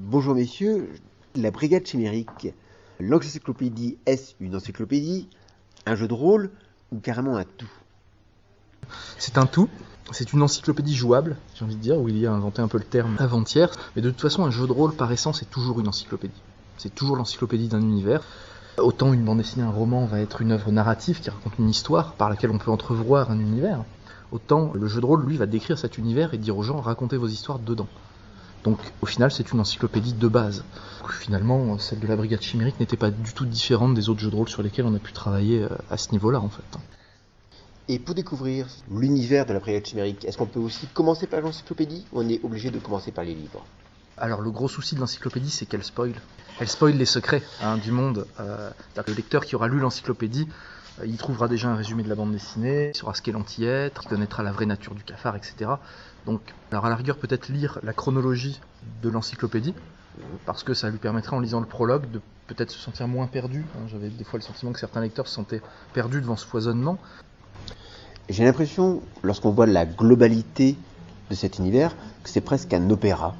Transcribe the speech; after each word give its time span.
Bonjour 0.00 0.36
messieurs, 0.36 0.88
la 1.34 1.50
brigade 1.50 1.84
chimérique, 1.84 2.54
l'encyclopédie 3.00 3.98
est 4.06 4.36
une 4.38 4.54
encyclopédie, 4.54 5.28
un 5.86 5.96
jeu 5.96 6.06
de 6.06 6.14
rôle 6.14 6.50
ou 6.92 7.00
carrément 7.00 7.36
un 7.36 7.42
tout? 7.42 7.70
C'est 9.18 9.38
un 9.38 9.46
tout, 9.46 9.68
c'est 10.12 10.32
une 10.32 10.40
encyclopédie 10.40 10.94
jouable, 10.94 11.36
j'ai 11.56 11.64
envie 11.64 11.74
de 11.74 11.80
dire, 11.80 11.98
où 11.98 12.08
il 12.08 12.16
y 12.16 12.26
a 12.26 12.32
inventé 12.32 12.62
un 12.62 12.68
peu 12.68 12.78
le 12.78 12.84
terme 12.84 13.16
avant-hier, 13.18 13.70
mais 13.96 14.02
de 14.02 14.10
toute 14.10 14.20
façon 14.20 14.44
un 14.44 14.52
jeu 14.52 14.68
de 14.68 14.72
rôle 14.72 14.94
par 14.94 15.10
essence 15.10 15.42
est 15.42 15.50
toujours 15.50 15.80
une 15.80 15.88
encyclopédie. 15.88 16.40
C'est 16.76 16.94
toujours 16.94 17.16
l'encyclopédie 17.16 17.66
d'un 17.66 17.82
univers. 17.82 18.22
Autant 18.78 19.12
une 19.12 19.24
bande 19.24 19.38
dessinée, 19.38 19.64
un 19.64 19.70
roman 19.70 20.06
va 20.06 20.20
être 20.20 20.40
une 20.42 20.52
œuvre 20.52 20.70
narrative 20.70 21.20
qui 21.20 21.28
raconte 21.28 21.58
une 21.58 21.68
histoire 21.68 22.12
par 22.12 22.30
laquelle 22.30 22.52
on 22.52 22.58
peut 22.58 22.70
entrevoir 22.70 23.32
un 23.32 23.40
univers. 23.40 23.84
Autant 24.30 24.70
le 24.74 24.86
jeu 24.86 25.00
de 25.00 25.06
rôle, 25.06 25.26
lui, 25.26 25.36
va 25.36 25.46
décrire 25.46 25.76
cet 25.76 25.98
univers 25.98 26.34
et 26.34 26.38
dire 26.38 26.56
aux 26.56 26.62
gens 26.62 26.80
racontez 26.80 27.16
vos 27.16 27.26
histoires 27.26 27.58
dedans. 27.58 27.88
Donc 28.68 28.80
au 29.00 29.06
final, 29.06 29.30
c'est 29.30 29.50
une 29.52 29.60
encyclopédie 29.60 30.12
de 30.12 30.28
base. 30.28 30.62
finalement, 31.20 31.78
celle 31.78 32.00
de 32.00 32.06
la 32.06 32.16
Brigade 32.16 32.42
Chimérique 32.42 32.78
n'était 32.78 32.98
pas 32.98 33.10
du 33.10 33.32
tout 33.32 33.46
différente 33.46 33.94
des 33.94 34.10
autres 34.10 34.20
jeux 34.20 34.30
de 34.30 34.36
rôle 34.36 34.50
sur 34.50 34.62
lesquels 34.62 34.84
on 34.84 34.94
a 34.94 34.98
pu 34.98 35.12
travailler 35.14 35.62
euh, 35.62 35.70
à 35.88 35.96
ce 35.96 36.12
niveau-là, 36.12 36.38
en 36.38 36.50
fait. 36.50 36.78
Et 37.88 37.98
pour 37.98 38.14
découvrir 38.14 38.66
l'univers 38.90 39.46
de 39.46 39.54
la 39.54 39.60
Brigade 39.60 39.86
Chimérique, 39.86 40.26
est-ce 40.26 40.36
qu'on 40.36 40.44
peut 40.44 40.60
aussi 40.60 40.86
commencer 40.88 41.26
par 41.26 41.40
l'encyclopédie 41.40 42.04
ou 42.12 42.20
on 42.20 42.28
est 42.28 42.44
obligé 42.44 42.70
de 42.70 42.78
commencer 42.78 43.10
par 43.10 43.24
les 43.24 43.34
livres? 43.34 43.64
Alors 44.18 44.42
le 44.42 44.50
gros 44.50 44.68
souci 44.68 44.96
de 44.96 45.00
l'encyclopédie, 45.00 45.50
c'est 45.50 45.64
qu'elle 45.64 45.84
spoil. 45.84 46.12
Elle 46.60 46.68
spoil 46.68 46.94
les 46.94 47.06
secrets 47.06 47.42
hein, 47.62 47.78
du 47.78 47.90
monde. 47.90 48.26
Euh, 48.38 48.70
le 49.06 49.14
lecteur 49.14 49.46
qui 49.46 49.56
aura 49.56 49.68
lu 49.68 49.78
l'encyclopédie, 49.78 50.46
il 51.04 51.16
trouvera 51.16 51.48
déjà 51.48 51.68
un 51.68 51.76
résumé 51.76 52.02
de 52.02 52.08
la 52.08 52.14
bande 52.14 52.32
dessinée, 52.32 52.90
il 52.94 52.96
saura 52.96 53.14
ce 53.14 53.22
qu'est 53.22 53.32
l'anti-être, 53.32 54.02
il 54.04 54.08
connaîtra 54.08 54.42
la 54.42 54.52
vraie 54.52 54.66
nature 54.66 54.94
du 54.94 55.02
cafard, 55.02 55.36
etc. 55.36 55.70
Donc, 56.26 56.40
alors 56.72 56.86
à 56.86 56.90
la 56.90 56.96
rigueur, 56.96 57.16
peut-être 57.16 57.48
lire 57.48 57.78
la 57.82 57.92
chronologie 57.92 58.60
de 59.02 59.08
l'encyclopédie, 59.08 59.74
parce 60.46 60.62
que 60.62 60.74
ça 60.74 60.90
lui 60.90 60.98
permettrait 60.98 61.36
en 61.36 61.40
lisant 61.40 61.60
le 61.60 61.66
prologue 61.66 62.10
de 62.10 62.20
peut-être 62.46 62.70
se 62.70 62.78
sentir 62.78 63.06
moins 63.08 63.26
perdu. 63.26 63.64
Hein. 63.76 63.86
J'avais 63.88 64.08
des 64.08 64.24
fois 64.24 64.38
le 64.38 64.44
sentiment 64.44 64.72
que 64.72 64.80
certains 64.80 65.00
lecteurs 65.00 65.28
se 65.28 65.34
sentaient 65.34 65.62
perdus 65.92 66.20
devant 66.20 66.36
ce 66.36 66.46
foisonnement. 66.46 66.98
J'ai 68.28 68.44
l'impression, 68.44 69.02
lorsqu'on 69.22 69.50
voit 69.50 69.66
la 69.66 69.86
globalité 69.86 70.76
de 71.30 71.34
cet 71.34 71.58
univers, 71.58 71.94
que 72.22 72.30
c'est 72.30 72.40
presque 72.40 72.72
un 72.74 72.90
opéra. 72.90 73.34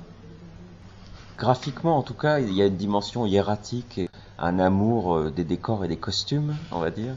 Graphiquement, 1.36 1.96
en 1.96 2.02
tout 2.02 2.14
cas, 2.14 2.40
il 2.40 2.52
y 2.52 2.62
a 2.62 2.66
une 2.66 2.76
dimension 2.76 3.26
hiératique 3.26 3.98
et 3.98 4.10
un 4.38 4.58
amour 4.58 5.16
euh, 5.16 5.30
des 5.30 5.44
décors 5.44 5.84
et 5.84 5.88
des 5.88 5.96
costumes, 5.96 6.56
on 6.72 6.80
va 6.80 6.90
dire, 6.90 7.14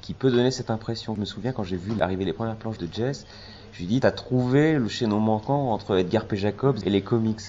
qui 0.00 0.14
peut 0.14 0.30
donner 0.30 0.50
cette 0.50 0.70
impression. 0.70 1.14
Je 1.14 1.20
me 1.20 1.24
souviens 1.24 1.52
quand 1.52 1.64
j'ai 1.64 1.76
vu 1.76 1.92
arriver 2.00 2.24
les 2.24 2.32
premières 2.32 2.56
planches 2.56 2.78
de 2.78 2.88
Jess, 2.92 3.26
je 3.72 3.80
lui 3.80 3.86
dit, 3.86 4.00
t'as 4.00 4.10
trouvé 4.10 4.74
le 4.74 4.88
chaînon 4.88 5.20
manquant 5.20 5.72
entre 5.72 5.96
Edgar 5.96 6.24
P. 6.24 6.36
Jacobs 6.36 6.78
et 6.84 6.90
les 6.90 7.02
comics? 7.02 7.40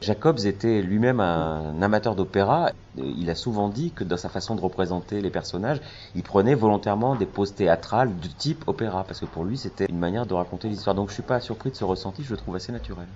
Jacobs 0.00 0.44
était 0.44 0.82
lui-même 0.82 1.20
un 1.20 1.80
amateur 1.80 2.14
d'opéra. 2.14 2.70
Il 2.98 3.30
a 3.30 3.34
souvent 3.34 3.68
dit 3.68 3.92
que 3.92 4.04
dans 4.04 4.18
sa 4.18 4.28
façon 4.28 4.54
de 4.54 4.60
représenter 4.60 5.22
les 5.22 5.30
personnages, 5.30 5.80
il 6.14 6.22
prenait 6.22 6.54
volontairement 6.54 7.16
des 7.16 7.26
poses 7.26 7.54
théâtrales 7.54 8.14
de 8.20 8.28
type 8.28 8.64
opéra, 8.68 9.04
parce 9.04 9.20
que 9.20 9.26
pour 9.26 9.44
lui 9.44 9.56
c'était 9.56 9.86
une 9.86 9.98
manière 9.98 10.26
de 10.26 10.34
raconter 10.34 10.68
l'histoire. 10.68 10.94
Donc 10.94 11.08
je 11.08 11.14
suis 11.14 11.22
pas 11.22 11.40
surpris 11.40 11.70
de 11.70 11.76
ce 11.76 11.84
ressenti, 11.84 12.22
je 12.22 12.30
le 12.30 12.36
trouve 12.36 12.56
assez 12.56 12.72
naturel. 12.72 13.06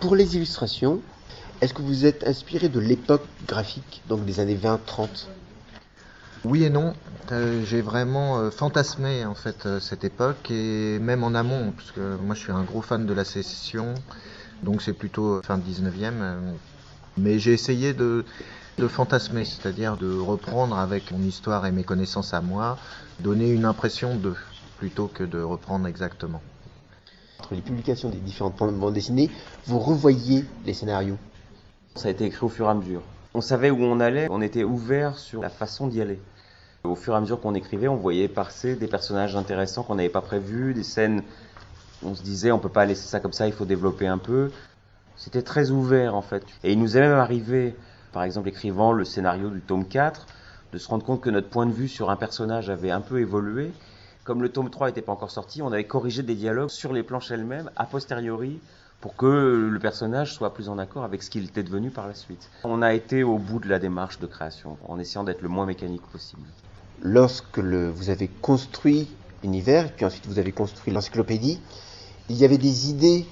Pour 0.00 0.16
les 0.16 0.36
illustrations, 0.36 1.00
est-ce 1.60 1.72
que 1.72 1.82
vous 1.82 2.04
êtes 2.04 2.26
inspiré 2.26 2.68
de 2.68 2.80
l'époque 2.80 3.24
graphique, 3.46 4.02
donc 4.08 4.24
des 4.24 4.40
années 4.40 4.56
20-30 4.56 5.26
oui 6.44 6.64
et 6.64 6.70
non. 6.70 6.94
Euh, 7.32 7.62
j'ai 7.64 7.80
vraiment 7.80 8.38
euh, 8.38 8.50
fantasmé 8.50 9.24
en 9.24 9.34
fait 9.34 9.66
euh, 9.66 9.78
cette 9.78 10.04
époque 10.04 10.50
et 10.50 10.98
même 10.98 11.22
en 11.22 11.34
amont, 11.34 11.72
parce 11.76 11.92
que 11.92 12.16
moi 12.16 12.34
je 12.34 12.40
suis 12.40 12.52
un 12.52 12.62
gros 12.62 12.82
fan 12.82 13.06
de 13.06 13.12
la 13.12 13.24
sécession, 13.24 13.94
donc 14.62 14.82
c'est 14.82 14.92
plutôt 14.92 15.40
fin 15.42 15.58
19e. 15.58 16.12
mais 17.16 17.38
j'ai 17.38 17.52
essayé 17.52 17.92
de, 17.92 18.24
de 18.78 18.88
fantasmer, 18.88 19.44
c'est-à-dire 19.44 19.96
de 19.96 20.18
reprendre 20.18 20.76
avec 20.76 21.12
mon 21.12 21.22
histoire 21.22 21.66
et 21.66 21.72
mes 21.72 21.84
connaissances 21.84 22.34
à 22.34 22.40
moi, 22.40 22.78
donner 23.20 23.50
une 23.50 23.64
impression 23.64 24.16
de, 24.16 24.34
plutôt 24.78 25.06
que 25.06 25.22
de 25.22 25.40
reprendre 25.40 25.86
exactement. 25.86 26.42
Entre 27.38 27.54
les 27.54 27.62
publications 27.62 28.10
des 28.10 28.18
différentes 28.18 28.56
bandes 28.56 28.94
dessinées, 28.94 29.30
vous 29.66 29.78
revoyez 29.78 30.44
les 30.66 30.74
scénarios 30.74 31.18
ça 31.96 32.08
a 32.08 32.10
été 32.10 32.24
écrit 32.24 32.44
au 32.44 32.48
fur 32.48 32.66
et 32.66 32.70
à 32.70 32.74
mesure. 32.74 33.02
On 33.34 33.40
savait 33.40 33.70
où 33.70 33.82
on 33.82 34.00
allait, 34.00 34.26
on 34.30 34.40
était 34.40 34.64
ouvert 34.64 35.18
sur 35.18 35.42
la 35.42 35.50
façon 35.50 35.86
d'y 35.86 36.00
aller. 36.00 36.18
Au 36.82 36.94
fur 36.94 37.12
et 37.12 37.16
à 37.16 37.20
mesure 37.20 37.40
qu'on 37.40 37.54
écrivait, 37.54 37.88
on 37.88 37.96
voyait 37.96 38.26
passer 38.26 38.74
des 38.74 38.86
personnages 38.86 39.36
intéressants 39.36 39.82
qu'on 39.82 39.96
n'avait 39.96 40.08
pas 40.08 40.22
prévus, 40.22 40.72
des 40.72 40.82
scènes, 40.82 41.22
on 42.02 42.14
se 42.14 42.22
disait 42.22 42.52
on 42.52 42.58
peut 42.58 42.70
pas 42.70 42.86
laisser 42.86 43.06
ça 43.06 43.20
comme 43.20 43.34
ça, 43.34 43.46
il 43.46 43.52
faut 43.52 43.66
développer 43.66 44.06
un 44.06 44.16
peu. 44.16 44.50
C'était 45.14 45.42
très 45.42 45.70
ouvert 45.70 46.14
en 46.14 46.22
fait. 46.22 46.42
Et 46.64 46.72
il 46.72 46.78
nous 46.78 46.96
est 46.96 47.00
même 47.00 47.18
arrivé, 47.18 47.76
par 48.12 48.22
exemple 48.22 48.48
écrivant 48.48 48.92
le 48.92 49.04
scénario 49.04 49.50
du 49.50 49.60
tome 49.60 49.86
4, 49.86 50.26
de 50.72 50.78
se 50.78 50.88
rendre 50.88 51.04
compte 51.04 51.20
que 51.20 51.28
notre 51.28 51.50
point 51.50 51.66
de 51.66 51.72
vue 51.72 51.86
sur 51.86 52.08
un 52.08 52.16
personnage 52.16 52.70
avait 52.70 52.90
un 52.90 53.02
peu 53.02 53.20
évolué. 53.20 53.72
Comme 54.24 54.42
le 54.42 54.48
tome 54.48 54.70
3 54.70 54.86
n'était 54.86 55.02
pas 55.02 55.12
encore 55.12 55.30
sorti, 55.30 55.60
on 55.60 55.72
avait 55.72 55.84
corrigé 55.84 56.22
des 56.22 56.34
dialogues 56.34 56.70
sur 56.70 56.94
les 56.94 57.02
planches 57.02 57.30
elles-mêmes, 57.30 57.70
a 57.76 57.84
posteriori, 57.84 58.58
pour 59.02 59.16
que 59.16 59.26
le 59.70 59.78
personnage 59.78 60.32
soit 60.32 60.54
plus 60.54 60.68
en 60.70 60.78
accord 60.78 61.04
avec 61.04 61.22
ce 61.22 61.30
qu'il 61.30 61.44
était 61.44 61.62
devenu 61.62 61.90
par 61.90 62.06
la 62.06 62.14
suite. 62.14 62.48
On 62.64 62.80
a 62.80 62.94
été 62.94 63.22
au 63.22 63.38
bout 63.38 63.58
de 63.58 63.68
la 63.68 63.78
démarche 63.78 64.18
de 64.18 64.26
création, 64.26 64.78
en 64.88 64.98
essayant 64.98 65.24
d'être 65.24 65.42
le 65.42 65.48
moins 65.48 65.66
mécanique 65.66 66.06
possible. 66.12 66.46
Lorsque 67.02 67.58
vous 67.58 68.10
avez 68.10 68.28
construit 68.28 69.08
l'univers, 69.42 69.92
puis 69.92 70.04
ensuite 70.04 70.26
vous 70.26 70.38
avez 70.38 70.52
construit 70.52 70.92
l'encyclopédie, 70.92 71.58
il 72.28 72.36
y 72.36 72.44
avait 72.44 72.58
des 72.58 72.90
idées 72.90 73.26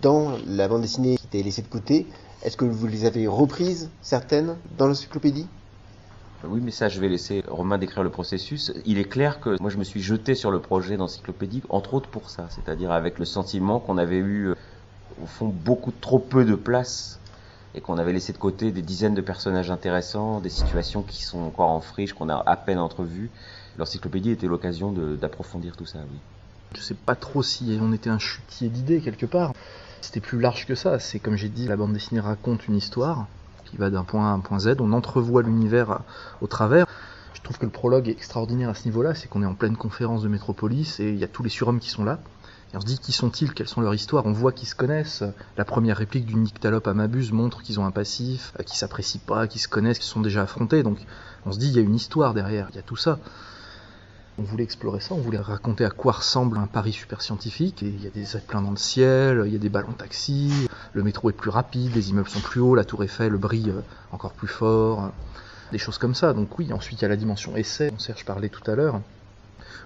dans 0.00 0.38
la 0.46 0.68
bande 0.68 0.82
dessinée 0.82 1.16
qui 1.16 1.26
étaient 1.26 1.42
laissées 1.42 1.62
de 1.62 1.68
côté. 1.68 2.06
Est-ce 2.42 2.56
que 2.56 2.64
vous 2.64 2.86
les 2.86 3.04
avez 3.04 3.26
reprises, 3.26 3.90
certaines, 4.00 4.56
dans 4.78 4.86
l'encyclopédie? 4.86 5.46
Oui, 6.44 6.60
mais 6.62 6.70
ça, 6.70 6.88
je 6.88 6.98
vais 7.00 7.08
laisser 7.08 7.44
Romain 7.46 7.76
décrire 7.76 8.02
le 8.02 8.10
processus. 8.10 8.72
Il 8.86 8.98
est 8.98 9.04
clair 9.04 9.40
que 9.40 9.60
moi, 9.60 9.68
je 9.68 9.76
me 9.76 9.84
suis 9.84 10.00
jeté 10.00 10.34
sur 10.34 10.50
le 10.50 10.58
projet 10.58 10.96
d'encyclopédie, 10.96 11.62
entre 11.68 11.92
autres 11.92 12.08
pour 12.08 12.30
ça, 12.30 12.48
c'est-à-dire 12.48 12.90
avec 12.90 13.18
le 13.18 13.26
sentiment 13.26 13.78
qu'on 13.78 13.98
avait 13.98 14.18
eu 14.18 14.54
au 15.22 15.26
fond 15.26 15.48
beaucoup 15.48 15.92
trop 15.92 16.18
peu 16.18 16.46
de 16.46 16.54
place 16.54 17.19
et 17.74 17.80
qu'on 17.80 17.98
avait 17.98 18.12
laissé 18.12 18.32
de 18.32 18.38
côté 18.38 18.72
des 18.72 18.82
dizaines 18.82 19.14
de 19.14 19.20
personnages 19.20 19.70
intéressants, 19.70 20.40
des 20.40 20.50
situations 20.50 21.02
qui 21.02 21.22
sont 21.22 21.40
encore 21.40 21.70
en 21.70 21.80
friche, 21.80 22.12
qu'on 22.12 22.28
a 22.28 22.42
à 22.46 22.56
peine 22.56 22.78
entrevues. 22.78 23.30
L'encyclopédie 23.78 24.30
était 24.30 24.46
l'occasion 24.46 24.92
d'approfondir 24.92 25.76
tout 25.76 25.86
ça, 25.86 25.98
oui. 26.10 26.18
Je 26.76 26.80
sais 26.80 26.94
pas 26.94 27.16
trop 27.16 27.42
si 27.42 27.78
on 27.80 27.92
était 27.92 28.10
un 28.10 28.18
chutier 28.18 28.68
d'idées 28.68 29.00
quelque 29.00 29.26
part. 29.26 29.52
C'était 30.00 30.20
plus 30.20 30.40
large 30.40 30.66
que 30.66 30.74
ça. 30.74 30.98
C'est 30.98 31.18
comme 31.18 31.36
j'ai 31.36 31.48
dit, 31.48 31.66
la 31.66 31.76
bande 31.76 31.92
dessinée 31.92 32.20
raconte 32.20 32.68
une 32.68 32.76
histoire 32.76 33.26
qui 33.64 33.76
va 33.76 33.90
d'un 33.90 34.04
point 34.04 34.26
A 34.26 34.30
à 34.30 34.32
un 34.32 34.40
point 34.40 34.60
Z. 34.60 34.76
On 34.78 34.92
entrevoit 34.92 35.42
l'univers 35.42 36.00
au 36.40 36.46
travers. 36.46 36.86
Je 37.34 37.40
trouve 37.42 37.58
que 37.58 37.64
le 37.64 37.72
prologue 37.72 38.08
est 38.08 38.12
extraordinaire 38.12 38.68
à 38.68 38.74
ce 38.74 38.84
niveau-là. 38.84 39.14
C'est 39.14 39.28
qu'on 39.28 39.42
est 39.42 39.46
en 39.46 39.54
pleine 39.54 39.76
conférence 39.76 40.22
de 40.22 40.28
Métropolis 40.28 41.00
et 41.00 41.10
il 41.10 41.18
y 41.18 41.24
a 41.24 41.28
tous 41.28 41.42
les 41.42 41.50
surhommes 41.50 41.80
qui 41.80 41.90
sont 41.90 42.04
là 42.04 42.20
on 42.74 42.80
se 42.80 42.86
dit 42.86 42.98
qui 42.98 43.12
sont-ils, 43.12 43.52
quelles 43.52 43.68
sont 43.68 43.80
leurs 43.80 43.94
histoires, 43.94 44.26
on 44.26 44.32
voit 44.32 44.52
qu'ils 44.52 44.68
se 44.68 44.74
connaissent. 44.74 45.24
La 45.56 45.64
première 45.64 45.96
réplique 45.96 46.26
du 46.26 46.36
Nyctalope 46.36 46.86
à 46.86 46.94
Mabuse 46.94 47.32
montre 47.32 47.62
qu'ils 47.62 47.80
ont 47.80 47.84
un 47.84 47.90
passif, 47.90 48.52
euh, 48.58 48.62
qu'ils 48.62 48.76
s'apprécient 48.76 49.20
pas, 49.26 49.48
qu'ils 49.48 49.60
se 49.60 49.68
connaissent, 49.68 49.98
qu'ils 49.98 50.08
sont 50.08 50.20
déjà 50.20 50.42
affrontés. 50.42 50.82
Donc 50.82 50.98
on 51.46 51.52
se 51.52 51.58
dit 51.58 51.68
il 51.68 51.74
y 51.74 51.78
a 51.78 51.82
une 51.82 51.94
histoire 51.94 52.32
derrière, 52.32 52.68
il 52.70 52.76
y 52.76 52.78
a 52.78 52.82
tout 52.82 52.96
ça. 52.96 53.18
On 54.38 54.42
voulait 54.42 54.64
explorer 54.64 55.00
ça, 55.00 55.14
on 55.14 55.18
voulait 55.18 55.38
raconter 55.38 55.84
à 55.84 55.90
quoi 55.90 56.12
ressemble 56.12 56.56
un 56.58 56.66
Paris 56.66 56.92
super 56.92 57.20
scientifique. 57.20 57.82
Et 57.82 57.88
il 57.88 58.02
y 58.02 58.06
a 58.06 58.10
des 58.10 58.24
plein 58.46 58.62
dans 58.62 58.70
le 58.70 58.76
ciel, 58.76 59.42
il 59.46 59.52
y 59.52 59.56
a 59.56 59.58
des 59.58 59.68
ballons 59.68 59.92
taxi, 59.92 60.68
le 60.92 61.02
métro 61.02 61.28
est 61.28 61.34
plus 61.34 61.50
rapide, 61.50 61.94
les 61.94 62.10
immeubles 62.10 62.28
sont 62.28 62.40
plus 62.40 62.60
hauts, 62.60 62.74
la 62.74 62.84
tour 62.84 63.02
Eiffel 63.02 63.32
brille 63.32 63.74
encore 64.12 64.32
plus 64.32 64.48
fort, 64.48 65.10
des 65.72 65.78
choses 65.78 65.98
comme 65.98 66.14
ça. 66.14 66.32
Donc 66.32 66.58
oui, 66.58 66.72
ensuite 66.72 67.00
il 67.00 67.02
y 67.02 67.04
a 67.06 67.08
la 67.08 67.16
dimension 67.16 67.56
essai, 67.56 67.90
dont 67.90 67.98
Serge 67.98 68.24
parlait 68.24 68.48
tout 68.48 68.68
à 68.70 68.76
l'heure 68.76 69.00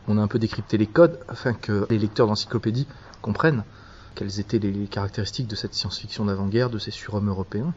on 0.08 0.18
a 0.18 0.22
un 0.22 0.28
peu 0.28 0.38
décrypté 0.38 0.76
les 0.78 0.86
codes 0.86 1.20
afin 1.28 1.54
que 1.54 1.86
les 1.90 1.98
lecteurs 1.98 2.26
d'encyclopédie 2.26 2.86
comprennent 3.22 3.64
quelles 4.14 4.40
étaient 4.40 4.58
les 4.58 4.86
caractéristiques 4.86 5.48
de 5.48 5.56
cette 5.56 5.74
science-fiction 5.74 6.24
d'avant-guerre, 6.26 6.70
de 6.70 6.78
ces 6.78 6.90
surhommes 6.90 7.28
européens. 7.28 7.74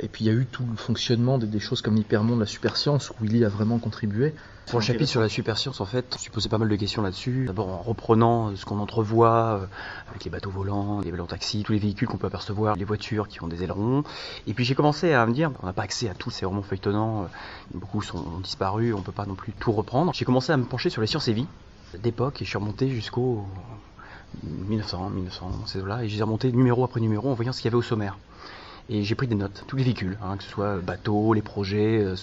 Et 0.00 0.08
puis 0.08 0.24
il 0.24 0.28
y 0.28 0.30
a 0.30 0.34
eu 0.34 0.46
tout 0.46 0.64
le 0.70 0.76
fonctionnement 0.76 1.38
des, 1.38 1.58
choses 1.58 1.82
comme 1.82 1.96
l'hypermonde, 1.96 2.40
la 2.40 2.46
superscience, 2.46 3.10
où 3.20 3.24
il 3.24 3.44
a 3.44 3.48
vraiment 3.48 3.78
contribué. 3.78 4.34
Pour 4.66 4.78
le 4.78 4.84
chapitre 4.84 5.10
sur 5.10 5.20
la 5.20 5.28
superscience, 5.28 5.80
en 5.80 5.84
fait, 5.84 6.16
je 6.22 6.30
posé 6.30 6.48
pas 6.48 6.58
mal 6.58 6.68
de 6.68 6.76
questions 6.76 7.02
là-dessus. 7.02 7.46
D'abord 7.46 7.68
en 7.68 7.82
reprenant 7.82 8.54
ce 8.54 8.64
qu'on 8.64 8.78
entrevoit 8.78 9.60
euh, 9.62 9.66
avec 10.10 10.24
les 10.24 10.30
bateaux 10.30 10.50
volants, 10.50 11.00
les 11.00 11.10
ballons 11.10 11.26
taxis, 11.26 11.64
tous 11.64 11.72
les 11.72 11.78
véhicules 11.78 12.06
qu'on 12.06 12.18
peut 12.18 12.28
apercevoir, 12.28 12.76
les 12.76 12.84
voitures 12.84 13.26
qui 13.26 13.42
ont 13.42 13.48
des 13.48 13.64
ailerons. 13.64 14.04
Et 14.46 14.54
puis 14.54 14.64
j'ai 14.64 14.76
commencé 14.76 15.12
à 15.12 15.26
me 15.26 15.32
dire, 15.32 15.50
on 15.62 15.66
n'a 15.66 15.72
pas 15.72 15.82
accès 15.82 16.08
à 16.08 16.14
tous 16.14 16.30
ces 16.30 16.46
romans 16.46 16.62
feuilletonnants, 16.62 17.22
euh, 17.22 17.26
beaucoup 17.74 18.00
sont 18.00 18.38
disparus, 18.38 18.94
on 18.94 19.02
peut 19.02 19.12
pas 19.12 19.26
non 19.26 19.34
plus 19.34 19.52
tout 19.52 19.72
reprendre. 19.72 20.12
J'ai 20.14 20.24
commencé 20.24 20.52
à 20.52 20.56
me 20.56 20.64
pencher 20.64 20.90
sur 20.90 21.00
les 21.00 21.08
sciences 21.08 21.26
et 21.26 21.32
vie 21.32 21.46
d'époque 21.98 22.40
et 22.40 22.44
je 22.44 22.50
suis 22.50 22.58
remonté 22.58 22.88
jusqu'au 22.90 23.44
1900, 24.44 25.10
1900, 25.10 25.66
ces 25.66 25.80
là 25.82 26.04
et 26.04 26.08
j'ai 26.08 26.22
remonté 26.22 26.52
numéro 26.52 26.84
après 26.84 27.00
numéro 27.00 27.28
en 27.28 27.34
voyant 27.34 27.52
ce 27.52 27.60
qu'il 27.60 27.64
y 27.66 27.70
avait 27.70 27.78
au 27.78 27.82
sommaire 27.82 28.16
et 28.90 29.04
j'ai 29.04 29.14
pris 29.14 29.28
des 29.28 29.36
notes, 29.36 29.64
tous 29.68 29.76
les 29.76 29.84
véhicules, 29.84 30.18
hein, 30.20 30.36
que 30.36 30.42
ce 30.42 30.50
soit 30.50 30.78
bateaux, 30.78 31.32
les 31.32 31.42
projets, 31.42 32.02
euh, 32.02 32.16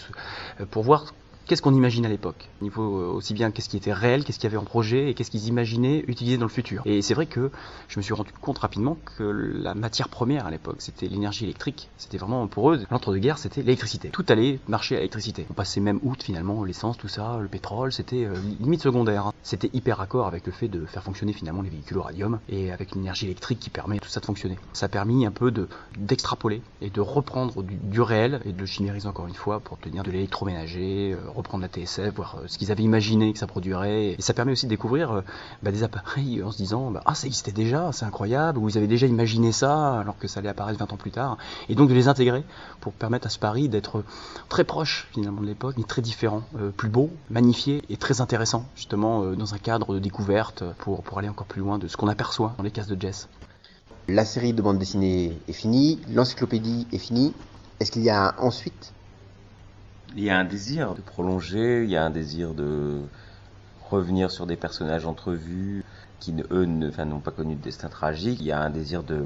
pour 0.70 0.84
voir 0.84 1.14
qu'est-ce 1.48 1.62
qu'on 1.62 1.74
imagine 1.74 2.06
à 2.06 2.10
l'époque? 2.10 2.50
Il 2.62 2.72
faut 2.72 2.82
aussi 2.82 3.34
bien 3.34 3.52
qu'est-ce 3.52 3.70
qui 3.70 3.78
était 3.78 3.94
réel, 3.94 4.24
qu'est-ce 4.24 4.40
qu'il 4.40 4.50
y 4.50 4.52
avait 4.52 4.58
en 4.58 4.66
projet 4.66 5.10
et 5.10 5.14
qu'est-ce 5.14 5.32
qu'ils 5.32 5.48
imaginaient 5.48 6.04
utiliser 6.08 6.38
dans 6.38 6.46
le 6.46 6.52
futur. 6.52 6.82
Et 6.86 7.02
c'est 7.02 7.14
vrai 7.14 7.26
que 7.26 7.52
je 7.88 8.00
me 8.00 8.04
suis 8.04 8.14
rendu 8.14 8.32
compte 8.42 8.58
rapidement 8.58 8.98
que 9.18 9.24
la 9.24 9.74
matière 9.74 10.10
première 10.10 10.46
à 10.46 10.52
l'époque, 10.52 10.78
c'était 10.80 11.08
l'énergie 11.08 11.46
électrique. 11.46 11.90
C'était 11.98 12.18
vraiment 12.18 12.48
pour 12.48 12.72
eux, 12.72 12.86
l'entre-deux-guerres, 12.92 13.38
c'était 13.38 13.62
l'électricité. 13.62 14.10
Tout 14.10 14.26
allait 14.30 14.60
marcher 14.68 14.96
à 14.96 15.00
l'électricité. 15.00 15.46
On 15.50 15.54
passait 15.54 15.80
même 15.80 16.00
outre 16.04 16.26
finalement 16.26 16.64
l'essence, 16.64 16.98
tout 16.98 17.08
ça, 17.08 17.40
le 17.42 17.48
pétrole, 17.48 17.92
c'était 17.92 18.26
euh, 18.26 18.36
limite 18.60 18.82
secondaire. 18.82 19.28
Hein. 19.28 19.34
C'était 19.44 19.70
hyper 19.74 19.98
raccord 19.98 20.28
avec 20.28 20.46
le 20.46 20.52
fait 20.52 20.68
de 20.68 20.86
faire 20.86 21.04
fonctionner 21.04 21.34
finalement 21.34 21.62
les 21.62 21.70
véhicules 21.70 21.98
au 21.98 22.02
radium 22.02 22.40
et 22.50 22.72
avec 22.72 22.96
l'énergie 22.96 23.26
électrique 23.26 23.60
qui 23.60 23.70
permet 23.70 24.00
tout 24.00 24.10
ça 24.10 24.20
de 24.20 24.26
fonctionner. 24.26 24.58
Ça 24.74 24.88
a 24.88 24.90
permis 24.90 25.26
un 25.26 25.32
peu 25.32 25.52
de 25.52 25.68
d'extrapoler 25.98 26.62
et 26.82 26.90
de 26.90 27.02
reprendre 27.02 27.64
du, 27.64 28.02
réel 28.02 28.42
et 28.46 28.52
de 28.52 28.60
le 28.60 28.66
chimériser 28.66 29.08
encore 29.08 29.28
une 29.28 29.36
fois 29.36 29.60
pour 29.60 29.78
tenir 29.80 30.04
de 30.04 30.12
l'électroménager, 30.12 31.14
euh, 31.14 31.30
reprendre 31.38 31.64
la 31.64 31.70
TSF, 31.70 32.14
voir 32.14 32.38
euh, 32.38 32.48
ce 32.48 32.58
qu'ils 32.58 32.72
avaient 32.72 32.84
imaginé 32.84 33.32
que 33.32 33.40
ça 33.40 33.48
produirait. 33.48 34.16
Et 34.18 34.22
ça 34.22 34.34
permet 34.34 34.52
aussi 34.52 34.66
de 34.66 34.70
découvrir 34.70 35.24
bah, 35.64 35.72
des 35.72 35.84
appareils 35.84 36.44
en 36.44 36.52
se 36.52 36.58
disant 36.58 36.92
bah, 36.92 37.02
ah 37.06 37.16
ça 37.16 37.28
existait 37.28 37.52
déjà, 37.52 37.92
c'est 37.92 38.06
incroyable, 38.06 38.60
ou 38.60 38.70
ils 38.70 38.78
avaient 38.78 38.88
déjà 38.88 39.08
imaginé 39.08 39.52
ça 39.52 40.00
alors 40.00 40.18
que 40.18 40.28
ça 40.28 40.40
allait 40.40 40.50
apparaître 40.50 40.80
20 40.80 40.94
ans 40.94 40.98
plus 40.98 41.12
tard. 41.12 41.38
Et 41.70 41.76
donc 41.76 41.90
de 41.90 41.94
les 41.94 42.08
intégrer 42.08 42.44
pour 42.82 42.94
permettre 42.94 43.28
à 43.28 43.30
ce 43.30 43.40
Paris 43.40 43.70
d'être 43.70 44.04
très 44.50 44.64
proche 44.64 45.08
finalement 45.14 45.42
de 45.42 45.48
l'époque, 45.48 45.76
mais 45.78 45.84
très 45.84 46.02
différent, 46.02 46.44
euh, 46.60 46.72
plus 46.72 46.90
beau, 46.90 47.10
magnifié 47.30 47.84
et 47.90 47.98
très 47.98 48.22
intéressant 48.22 48.66
justement 48.76 49.24
euh, 49.24 49.36
dans 49.36 49.54
un 49.54 49.58
cadre 49.58 49.94
de 49.94 50.00
découverte 50.00 50.64
pour, 50.80 51.04
pour 51.04 51.20
aller 51.20 51.30
encore 51.30 51.48
plus 51.48 51.62
loin 51.62 51.78
de 51.78 51.88
ce 51.88 51.98
qu'on 51.98 52.08
aperçoit 52.08 52.54
dans 52.58 52.64
les 52.64 52.72
cases 52.72 52.88
de 52.88 53.00
Jess. 53.00 53.28
La 54.08 54.26
série 54.26 54.54
de 54.54 54.62
bande 54.62 54.78
dessinée 54.78 55.38
est 55.48 55.54
finie, 55.54 56.00
l'encyclopédie 56.14 56.88
est 56.94 56.98
finie. 56.98 57.34
Est-ce 57.80 57.92
qu'il 57.92 58.04
y 58.04 58.10
a 58.10 58.36
ensuite? 58.40 58.94
Il 60.16 60.24
y 60.24 60.30
a 60.30 60.38
un 60.38 60.46
désir 60.46 60.96
de 60.96 61.02
prolonger, 61.02 61.84
il 61.84 61.90
y 61.90 61.98
a 61.98 62.04
un 62.04 62.10
désir 62.10 62.54
de 62.54 63.02
revenir 63.90 64.32
sur 64.32 64.46
des 64.46 64.56
personnages 64.56 65.06
entrevus 65.06 65.84
qui, 66.20 66.34
eux, 66.52 66.66
n'ont 66.66 67.20
pas 67.20 67.32
connu 67.32 67.56
de 67.56 67.62
destin 67.62 67.90
tragique. 67.90 68.40
Il 68.40 68.48
y 68.48 68.52
a 68.52 68.60
un 68.60 68.70
désir 68.70 69.04
de 69.04 69.26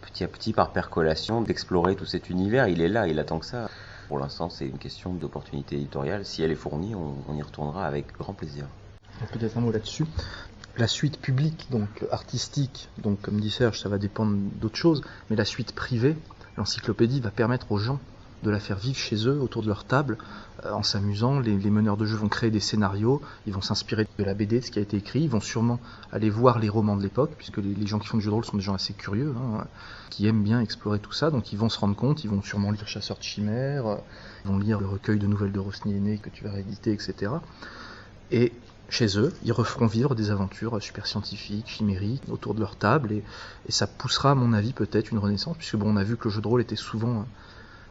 petit 0.00 0.24
à 0.24 0.28
petit, 0.28 0.52
par 0.52 0.70
percolation, 0.70 1.42
d'explorer 1.42 1.96
tout 1.96 2.06
cet 2.06 2.28
univers. 2.28 2.68
Il 2.68 2.80
est 2.80 2.88
là, 2.88 3.06
il 3.06 3.18
attend 3.18 3.38
que 3.38 3.46
ça. 3.46 3.70
Pour 4.08 4.18
l'instant, 4.18 4.50
c'est 4.50 4.66
une 4.66 4.78
question 4.78 5.14
d'opportunité 5.14 5.76
éditoriale. 5.76 6.26
Si 6.26 6.42
elle 6.42 6.50
est 6.50 6.56
fournie, 6.56 6.94
on, 6.94 7.34
y 7.34 7.42
retournera 7.42 7.86
avec 7.86 8.12
grand 8.18 8.34
plaisir. 8.34 8.66
Peut-être 9.32 9.56
un 9.56 9.60
mot 9.60 9.72
là-dessus. 9.72 10.04
La 10.76 10.88
suite 10.88 11.20
publique, 11.20 11.68
donc 11.70 11.88
artistique, 12.10 12.88
donc 12.98 13.20
comme 13.20 13.40
dit 13.40 13.50
Serge, 13.50 13.80
ça 13.80 13.88
va 13.88 13.98
dépendre 13.98 14.36
d'autres 14.60 14.76
choses, 14.76 15.02
mais 15.28 15.36
la 15.36 15.44
suite 15.44 15.74
privée, 15.74 16.16
l'encyclopédie 16.56 17.20
va 17.20 17.30
permettre 17.30 17.70
aux 17.70 17.78
gens 17.78 18.00
de 18.42 18.50
la 18.50 18.60
faire 18.60 18.76
vivre 18.76 18.96
chez 18.96 19.28
eux, 19.28 19.40
autour 19.40 19.62
de 19.62 19.68
leur 19.68 19.84
table, 19.84 20.18
euh, 20.64 20.72
en 20.72 20.82
s'amusant. 20.82 21.40
Les, 21.40 21.56
meneurs 21.70 21.96
de 21.96 22.06
jeu 22.06 22.16
vont 22.16 22.28
créer 22.28 22.50
des 22.50 22.60
scénarios, 22.60 23.22
ils 23.46 23.52
vont 23.52 23.60
s'inspirer 23.60 24.06
de 24.18 24.24
la 24.24 24.34
BD, 24.34 24.60
de 24.60 24.64
ce 24.64 24.70
qui 24.70 24.78
a 24.78 24.82
été 24.82 24.96
écrit, 24.96 25.22
ils 25.22 25.30
vont 25.30 25.40
sûrement 25.40 25.80
aller 26.12 26.30
voir 26.30 26.58
les 26.58 26.68
romans 26.68 26.96
de 26.96 27.02
l'époque, 27.02 27.32
puisque 27.36 27.58
les, 27.58 27.86
gens 27.86 27.98
qui 27.98 28.08
font 28.08 28.18
du 28.18 28.24
jeu 28.24 28.30
de 28.30 28.34
rôle 28.34 28.44
sont 28.44 28.56
des 28.56 28.62
gens 28.62 28.74
assez 28.74 28.92
curieux, 28.92 29.34
hein, 29.36 29.64
qui 30.10 30.26
aiment 30.26 30.42
bien 30.42 30.60
explorer 30.60 30.98
tout 30.98 31.12
ça, 31.12 31.30
donc 31.30 31.52
ils 31.52 31.58
vont 31.58 31.68
se 31.68 31.78
rendre 31.78 31.96
compte, 31.96 32.24
ils 32.24 32.30
vont 32.30 32.42
sûrement 32.42 32.70
lire 32.70 32.86
Chasseur 32.86 33.16
de 33.18 33.22
chimères, 33.22 33.98
ils 34.44 34.50
vont 34.50 34.58
lire 34.58 34.80
le 34.80 34.86
recueil 34.86 35.18
de 35.18 35.26
nouvelles 35.26 35.52
de 35.52 35.60
Rosny 35.60 35.94
Aîné 35.94 36.18
que 36.18 36.28
tu 36.28 36.44
vas 36.44 36.50
rééditer, 36.50 36.92
etc. 36.92 37.32
Et 38.30 38.52
chez 38.88 39.18
eux, 39.18 39.32
ils 39.44 39.52
referont 39.52 39.86
vivre 39.86 40.14
des 40.14 40.30
aventures 40.30 40.82
super 40.82 41.06
scientifiques, 41.06 41.68
chimériques, 41.68 42.22
autour 42.30 42.54
de 42.54 42.60
leur 42.60 42.76
table, 42.76 43.12
et, 43.12 43.24
et 43.66 43.72
ça 43.72 43.86
poussera, 43.86 44.32
à 44.32 44.34
mon 44.34 44.52
avis, 44.52 44.72
peut-être 44.74 45.12
une 45.12 45.18
renaissance, 45.18 45.56
puisque 45.56 45.76
bon, 45.76 45.90
on 45.90 45.96
a 45.96 46.04
vu 46.04 46.16
que 46.16 46.24
le 46.24 46.30
jeu 46.30 46.42
de 46.42 46.48
rôle 46.48 46.60
était 46.60 46.76
souvent 46.76 47.24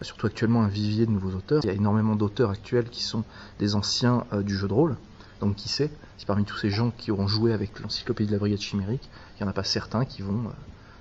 surtout 0.03 0.27
actuellement 0.27 0.63
un 0.63 0.67
vivier 0.67 1.05
de 1.05 1.11
nouveaux 1.11 1.35
auteurs. 1.35 1.63
Il 1.63 1.67
y 1.67 1.71
a 1.71 1.75
énormément 1.75 2.15
d'auteurs 2.15 2.49
actuels 2.49 2.89
qui 2.89 3.03
sont 3.03 3.23
des 3.59 3.75
anciens 3.75 4.25
euh, 4.33 4.41
du 4.41 4.55
jeu 4.55 4.67
de 4.67 4.73
rôle. 4.73 4.97
Donc 5.39 5.55
qui 5.55 5.69
sait, 5.69 5.89
si 6.17 6.25
parmi 6.25 6.45
tous 6.45 6.57
ces 6.57 6.69
gens 6.69 6.91
qui 6.91 7.11
auront 7.11 7.27
joué 7.27 7.51
avec 7.53 7.79
l'encyclopédie 7.79 8.27
de 8.27 8.33
la 8.33 8.39
brigade 8.39 8.59
chimérique, 8.59 9.09
il 9.33 9.43
n'y 9.43 9.47
en 9.47 9.49
a 9.49 9.53
pas 9.53 9.63
certains 9.63 10.05
qui 10.05 10.21
vont 10.21 10.45
euh, 10.45 10.51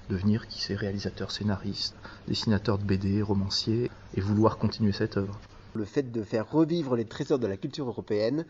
devenir, 0.08 0.49
qui 0.49 0.61
sait, 0.62 0.75
réalisateurs, 0.75 1.31
scénaristes, 1.31 1.94
dessinateurs 2.26 2.79
de 2.79 2.85
BD, 2.85 3.23
romanciers, 3.23 3.91
et 4.14 4.20
vouloir 4.20 4.58
continuer 4.58 4.93
cette 4.93 5.17
œuvre. 5.17 5.38
Le 5.75 5.85
fait 5.85 6.11
de 6.11 6.23
faire 6.23 6.50
revivre 6.50 6.96
les 6.96 7.05
trésors 7.05 7.38
de 7.38 7.46
la 7.46 7.56
culture 7.56 7.87
européenne, 7.87 8.44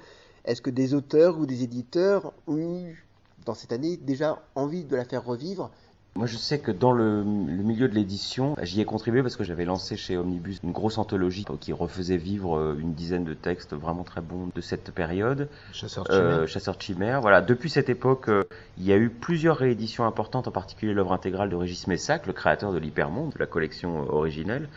est-ce 0.45 0.63
que 0.63 0.71
des 0.71 0.95
auteurs 0.95 1.39
ou 1.39 1.47
des 1.47 1.63
éditeurs 1.63 2.33
ont 2.47 2.57
eu, 2.57 3.05
dans 3.45 3.55
cette 3.55 3.73
année, 3.73 3.97
déjà 3.97 4.43
envie 4.55 4.85
de 4.85 4.97
la 4.97 5.05
faire 5.05 5.25
revivre 5.25 5.71
moi, 6.17 6.27
je 6.27 6.37
sais 6.37 6.59
que 6.59 6.73
dans 6.73 6.91
le, 6.91 7.23
milieu 7.23 7.89
de 7.89 7.95
l'édition, 7.95 8.57
j'y 8.63 8.81
ai 8.81 8.85
contribué 8.85 9.23
parce 9.23 9.37
que 9.37 9.45
j'avais 9.45 9.65
lancé 9.65 9.97
chez 9.97 10.17
Omnibus 10.17 10.59
une 10.65 10.73
grosse 10.73 10.99
anthologie 10.99 11.45
qui 11.61 11.73
refaisait 11.73 12.17
vivre 12.17 12.59
euh, 12.59 12.77
une 12.81 12.95
dizaine 12.95 13.25
de 13.25 13.33
textes 13.33 13.75
vraiment 13.75 14.03
très 14.03 14.21
bons 14.21 14.51
de 14.55 14.61
cette 14.61 14.91
période. 14.91 15.49
Chasseur 15.73 16.05
de 16.05 16.13
chimères. 16.13 16.27
Euh, 16.27 16.47
Chasseur 16.47 16.77
de 16.77 16.83
chimères. 16.83 17.21
Voilà. 17.21 17.41
Depuis 17.41 17.71
cette 17.71 17.89
époque, 17.89 18.29
euh, 18.29 18.43
il 18.77 18.85
y 18.85 18.93
a 18.93 18.97
eu 18.97 19.09
plusieurs 19.09 19.57
rééditions 19.57 20.05
importantes, 20.05 20.49
en 20.49 20.51
particulier 20.51 20.95
l'œuvre 20.95 21.13
intégrale 21.13 21.49
de 21.49 21.57
Régis 21.57 21.87
Messac, 21.87 22.27
le 22.27 22.33
créateur 22.33 22.73
de 22.73 22.79
l'Hypermonde, 22.79 23.33
de 23.33 23.39
la 23.39 23.47
collection 23.47 24.13
originelle 24.13 24.69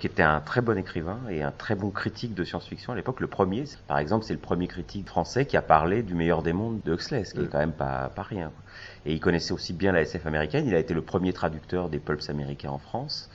qui 0.00 0.08
était 0.08 0.24
un 0.24 0.40
très 0.40 0.62
bon 0.62 0.76
écrivain 0.76 1.20
et 1.30 1.44
un 1.44 1.52
très 1.52 1.76
bon 1.76 1.90
critique 1.90 2.34
de 2.34 2.42
science-fiction 2.42 2.92
à 2.92 2.96
l'époque. 2.96 3.20
Le 3.20 3.28
premier, 3.28 3.62
par 3.86 3.98
exemple, 3.98 4.24
c'est 4.24 4.32
le 4.32 4.40
premier 4.40 4.66
critique 4.66 5.06
français 5.06 5.46
qui 5.46 5.56
a 5.56 5.62
parlé 5.62 6.02
du 6.02 6.14
meilleur 6.14 6.42
des 6.42 6.52
mondes 6.52 6.80
de 6.84 6.94
Huxley, 6.94 7.24
ce 7.24 7.34
qui 7.34 7.42
est 7.42 7.46
quand 7.46 7.58
même 7.58 7.70
pas, 7.70 8.10
pas 8.16 8.22
rien. 8.22 8.50
Et 9.06 9.12
il 9.12 9.20
connaissait 9.20 9.52
aussi 9.52 9.72
bien 9.72 9.92
la 9.92 10.02
SF 10.02 10.26
américaine. 10.26 10.66
Il 10.66 10.74
a 10.74 10.80
été 10.80 10.92
le 10.92 11.00
premier 11.00 11.32
traducteur 11.32 11.88
des 11.88 12.00
pulps 12.00 12.28
américains 12.28 12.70
en 12.70 12.78
France. 12.78 13.30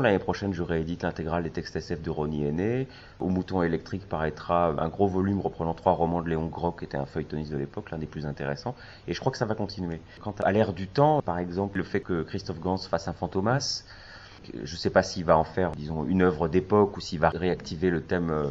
L'année 0.00 0.18
prochaine, 0.18 0.52
je 0.52 0.62
réédite 0.62 1.04
l'intégrale 1.04 1.44
des 1.44 1.50
textes 1.50 1.76
SF 1.76 2.02
de 2.02 2.10
Ronnie 2.10 2.44
Henné. 2.44 2.88
Au 3.20 3.28
Mouton 3.28 3.62
électrique 3.62 4.08
paraîtra 4.08 4.74
un 4.76 4.88
gros 4.88 5.06
volume 5.06 5.40
reprenant 5.40 5.72
trois 5.72 5.92
romans 5.92 6.20
de 6.20 6.28
Léon 6.28 6.46
Grock, 6.46 6.80
qui 6.80 6.86
était 6.86 6.96
un 6.96 7.06
feuilletoniste 7.06 7.52
de 7.52 7.56
l'époque, 7.56 7.92
l'un 7.92 7.98
des 7.98 8.06
plus 8.06 8.26
intéressants. 8.26 8.74
Et 9.06 9.14
je 9.14 9.20
crois 9.20 9.30
que 9.30 9.38
ça 9.38 9.46
va 9.46 9.54
continuer. 9.54 10.00
Quant 10.20 10.34
à 10.42 10.50
l'ère 10.50 10.72
du 10.72 10.88
temps, 10.88 11.22
par 11.22 11.38
exemple, 11.38 11.78
le 11.78 11.84
fait 11.84 12.00
que 12.00 12.24
Christophe 12.24 12.58
Gans 12.58 12.76
fasse 12.76 13.06
un 13.06 13.12
Fantomas, 13.12 13.84
je 14.52 14.72
ne 14.72 14.78
sais 14.78 14.90
pas 14.90 15.04
s'il 15.04 15.24
va 15.24 15.38
en 15.38 15.44
faire, 15.44 15.70
disons, 15.72 16.04
une 16.04 16.22
œuvre 16.22 16.48
d'époque 16.48 16.96
ou 16.96 17.00
s'il 17.00 17.20
va 17.20 17.30
réactiver 17.30 17.90
le 17.90 18.02
thème 18.02 18.30
euh, 18.30 18.50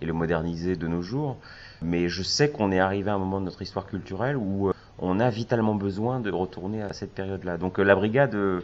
et 0.00 0.06
le 0.06 0.12
moderniser 0.12 0.76
de 0.76 0.86
nos 0.86 1.02
jours. 1.02 1.38
Mais 1.82 2.08
je 2.08 2.22
sais 2.22 2.50
qu'on 2.50 2.72
est 2.72 2.78
arrivé 2.78 3.10
à 3.10 3.14
un 3.14 3.18
moment 3.18 3.40
de 3.40 3.46
notre 3.46 3.62
histoire 3.62 3.86
culturelle 3.86 4.36
où 4.36 4.68
euh, 4.68 4.73
on 5.04 5.20
a 5.20 5.30
vitalement 5.30 5.74
besoin 5.74 6.20
de 6.20 6.30
retourner 6.30 6.82
à 6.82 6.92
cette 6.92 7.12
période-là. 7.12 7.58
Donc 7.58 7.78
euh, 7.78 7.82
la 7.82 7.94
brigade, 7.94 8.34
euh, 8.34 8.60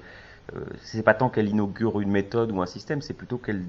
euh, 0.55 0.61
c'est 0.83 1.03
pas 1.03 1.15
tant 1.15 1.29
qu'elle 1.29 1.49
inaugure 1.49 2.01
une 2.01 2.11
méthode 2.11 2.51
ou 2.51 2.61
un 2.63 2.67
système, 2.67 3.03
c'est 3.03 3.15
plutôt 3.15 3.39
qu'elle 3.39 3.63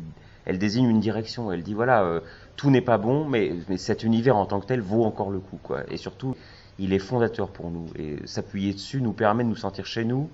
elle 0.45 0.57
désigne 0.57 0.89
une 0.89 0.99
direction. 0.99 1.51
Elle 1.51 1.61
dit 1.61 1.75
voilà, 1.75 2.19
tout 2.55 2.71
n'est 2.71 2.81
pas 2.81 2.97
bon, 2.97 3.25
mais, 3.25 3.53
cet 3.77 4.03
univers 4.03 4.35
en 4.35 4.47
tant 4.47 4.59
que 4.59 4.65
tel 4.65 4.81
vaut 4.81 5.03
encore 5.03 5.29
le 5.29 5.37
coup. 5.37 5.59
Et 5.87 5.97
surtout, 5.97 6.35
il 6.79 6.93
est 6.93 6.99
fondateur 6.99 7.49
pour 7.49 7.69
nous. 7.69 7.85
Et 7.95 8.15
s'appuyer 8.25 8.73
dessus 8.73 9.03
nous 9.03 9.13
permet 9.13 9.43
de 9.43 9.49
nous 9.49 9.55
sentir 9.55 9.85
chez 9.85 10.03
nous 10.03 10.31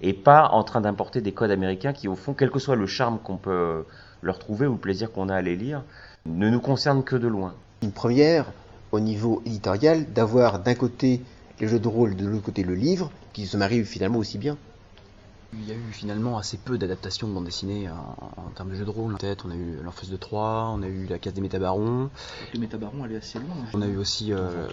et 0.00 0.12
pas 0.12 0.50
en 0.50 0.62
train 0.62 0.80
d'importer 0.80 1.20
des 1.22 1.32
codes 1.32 1.50
américains 1.50 1.92
qui, 1.92 2.06
au 2.06 2.14
fond, 2.14 2.34
quel 2.34 2.52
que 2.52 2.60
soit 2.60 2.76
le 2.76 2.86
charme 2.86 3.18
qu'on 3.18 3.36
peut 3.36 3.84
leur 4.22 4.38
trouver 4.38 4.68
ou 4.68 4.74
le 4.74 4.78
plaisir 4.78 5.10
qu'on 5.10 5.28
a 5.28 5.34
à 5.34 5.42
les 5.42 5.56
lire, 5.56 5.82
ne 6.24 6.48
nous 6.48 6.60
concernent 6.60 7.02
que 7.02 7.16
de 7.16 7.26
loin. 7.26 7.54
Une 7.82 7.90
première 7.90 8.46
au 8.92 9.00
niveau 9.00 9.42
éditorial 9.44 10.06
d'avoir 10.12 10.60
d'un 10.60 10.74
côté 10.74 11.20
les 11.60 11.68
jeux 11.68 11.80
de 11.80 11.88
rôle, 11.88 12.16
de 12.16 12.26
l'autre 12.26 12.44
côté 12.44 12.62
le 12.62 12.74
livre, 12.74 13.10
qui 13.32 13.46
se 13.46 13.56
marient 13.56 13.84
finalement 13.84 14.18
aussi 14.18 14.38
bien. 14.38 14.56
Il 15.54 15.66
y 15.66 15.72
a 15.72 15.74
eu 15.74 15.92
finalement 15.92 16.36
assez 16.36 16.58
peu 16.58 16.76
d'adaptations 16.76 17.26
de 17.26 17.32
bande 17.32 17.46
dessinée 17.46 17.88
en, 17.88 18.50
termes 18.54 18.68
de 18.68 18.74
jeux 18.74 18.84
de 18.84 18.90
rôle. 18.90 19.16
Peut-être, 19.16 19.46
on 19.48 19.50
a 19.50 19.54
eu 19.54 19.78
l'Enfeuse 19.82 20.10
de 20.10 20.18
Troyes, 20.18 20.68
on 20.70 20.82
a 20.82 20.86
eu 20.86 21.06
La 21.06 21.18
Case 21.18 21.32
des 21.32 21.40
Métabarons. 21.40 22.10
Les 22.52 22.60
Métabarons, 22.60 23.06
elle 23.06 23.12
est 23.12 23.16
assez 23.16 23.38
loin. 23.38 23.56
On 23.72 23.80
a 23.80 23.86
eu 23.86 23.96
aussi 23.96 24.34
euh, 24.34 24.68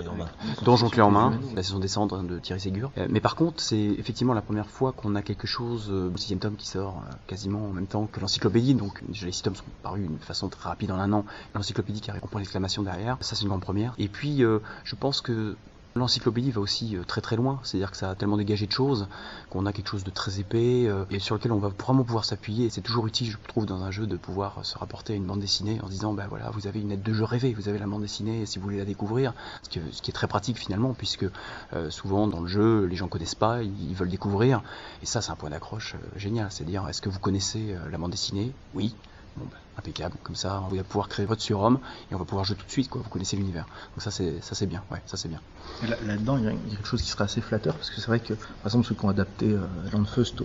Donjon 0.63 0.89
Clé 0.89 1.01
en 1.01 1.11
main, 1.11 1.39
la 1.55 1.63
saison 1.63 1.79
des 1.79 1.87
cendres 1.87 2.21
de 2.21 2.39
Thierry 2.39 2.59
Ségur. 2.59 2.91
Euh, 2.97 3.07
mais 3.09 3.21
par 3.21 3.37
contre, 3.37 3.61
c'est 3.61 3.77
effectivement 3.77 4.33
la 4.33 4.41
première 4.41 4.69
fois 4.69 4.91
qu'on 4.91 5.15
a 5.15 5.21
quelque 5.21 5.47
chose, 5.47 5.87
euh, 5.89 6.09
le 6.11 6.17
sixième 6.17 6.39
tome 6.39 6.57
qui 6.57 6.67
sort 6.67 7.03
euh, 7.07 7.13
quasiment 7.25 7.65
en 7.65 7.71
même 7.71 7.87
temps 7.87 8.07
que 8.07 8.19
l'encyclopédie. 8.19 8.73
Donc, 8.73 9.01
les 9.07 9.31
six 9.31 9.43
tomes 9.43 9.55
sont 9.55 9.63
parus 9.81 10.05
d'une 10.05 10.19
façon 10.19 10.49
très 10.49 10.67
rapide 10.67 10.91
en 10.91 10.99
un 10.99 11.13
an. 11.13 11.23
L'encyclopédie 11.53 12.01
qui 12.01 12.11
arrive 12.11 12.25
en 12.25 12.27
point 12.27 12.41
d'exclamation 12.41 12.83
derrière, 12.83 13.17
ça 13.21 13.35
c'est 13.35 13.43
une 13.43 13.49
grande 13.49 13.61
première. 13.61 13.93
Et 13.97 14.09
puis, 14.09 14.39
je 14.39 14.95
pense 14.95 15.21
que 15.21 15.55
L'encyclopédie 15.97 16.51
va 16.51 16.59
aussi 16.59 16.97
euh, 16.97 17.05
très 17.05 17.21
très 17.21 17.37
loin, 17.37 17.61
c'est-à-dire 17.63 17.89
que 17.89 17.95
ça 17.95 18.09
a 18.09 18.15
tellement 18.15 18.35
dégagé 18.35 18.67
de 18.67 18.71
choses 18.73 19.07
qu'on 19.49 19.65
a 19.65 19.71
quelque 19.71 19.87
chose 19.87 20.03
de 20.03 20.09
très 20.09 20.41
épais 20.41 20.87
euh, 20.87 21.05
et 21.09 21.19
sur 21.19 21.35
lequel 21.35 21.53
on 21.53 21.57
va 21.57 21.69
vraiment 21.69 22.03
pouvoir 22.03 22.25
s'appuyer. 22.25 22.69
C'est 22.69 22.81
toujours 22.81 23.07
utile, 23.07 23.31
je 23.31 23.37
trouve, 23.47 23.65
dans 23.65 23.81
un 23.81 23.91
jeu 23.91 24.05
de 24.05 24.17
pouvoir 24.17 24.65
se 24.65 24.77
rapporter 24.77 25.13
à 25.13 25.15
une 25.15 25.23
bande 25.23 25.39
dessinée 25.39 25.79
en 25.81 25.87
disant, 25.87 26.13
ben 26.13 26.27
voilà, 26.27 26.49
vous 26.49 26.67
avez 26.67 26.81
une 26.81 26.91
aide 26.91 27.01
de 27.01 27.13
jeu 27.13 27.23
rêvée, 27.23 27.53
vous 27.53 27.69
avez 27.69 27.79
la 27.79 27.87
bande 27.87 28.01
dessinée 28.01 28.45
si 28.45 28.59
vous 28.59 28.65
voulez 28.65 28.79
la 28.79 28.83
découvrir, 28.83 29.33
ce 29.63 29.69
qui, 29.69 29.79
est 29.79 30.13
très 30.13 30.27
pratique 30.27 30.57
finalement, 30.57 30.93
puisque 30.93 31.27
euh, 31.71 31.89
souvent 31.89 32.27
dans 32.27 32.41
le 32.41 32.47
jeu, 32.47 32.83
les 32.83 32.97
gens 32.97 33.07
connaissent 33.07 33.33
pas, 33.33 33.63
ils, 33.63 33.95
veulent 33.95 34.09
découvrir, 34.09 34.63
et 35.01 35.05
ça 35.05 35.21
c'est 35.21 35.31
un 35.31 35.37
point 35.37 35.51
d'accroche 35.51 35.95
génial, 36.17 36.47
c'est 36.51 36.65
à 36.65 36.67
dire, 36.67 36.85
est-ce 36.89 37.01
que 37.01 37.07
vous 37.07 37.19
connaissez 37.19 37.73
la 37.89 37.97
bande 37.97 38.11
dessinée? 38.11 38.51
Oui. 38.73 38.93
Ben, 39.37 39.45
impeccable. 39.77 40.15
Comme 40.23 40.35
ça, 40.35 40.63
on 40.69 40.73
va 40.73 40.83
pouvoir 40.83 41.09
créer 41.09 41.25
votre 41.25 41.41
surhomme 41.41 41.79
et 42.11 42.15
on 42.15 42.17
va 42.17 42.25
pouvoir 42.25 42.45
jouer 42.45 42.55
tout 42.55 42.65
de 42.65 42.71
suite. 42.71 42.89
Quoi. 42.89 43.01
Vous 43.03 43.09
connaissez 43.09 43.35
l'univers. 43.35 43.65
Donc 43.95 44.03
ça, 44.03 44.11
c'est 44.11 44.41
ça, 44.41 44.55
c'est 44.55 44.67
bien. 44.67 44.83
Ouais, 44.91 45.01
ça, 45.05 45.17
c'est 45.17 45.29
bien. 45.29 45.41
là, 45.87 46.17
dedans 46.17 46.37
il 46.37 46.45
y, 46.45 46.47
a 46.47 46.51
quelque 46.51 46.87
chose 46.87 47.01
qui 47.01 47.09
serait 47.09 47.25
assez 47.25 47.41
flatteur 47.41 47.75
parce 47.75 47.89
que 47.89 47.97
c'est 48.01 48.07
vrai 48.07 48.19
que, 48.19 48.33
par 48.33 48.65
exemple, 48.65 48.87
ceux 48.87 48.95
qui 48.95 49.05
ont 49.05 49.09
adapté 49.09 49.51
euh, 49.51 49.65
Landfust 49.91 50.41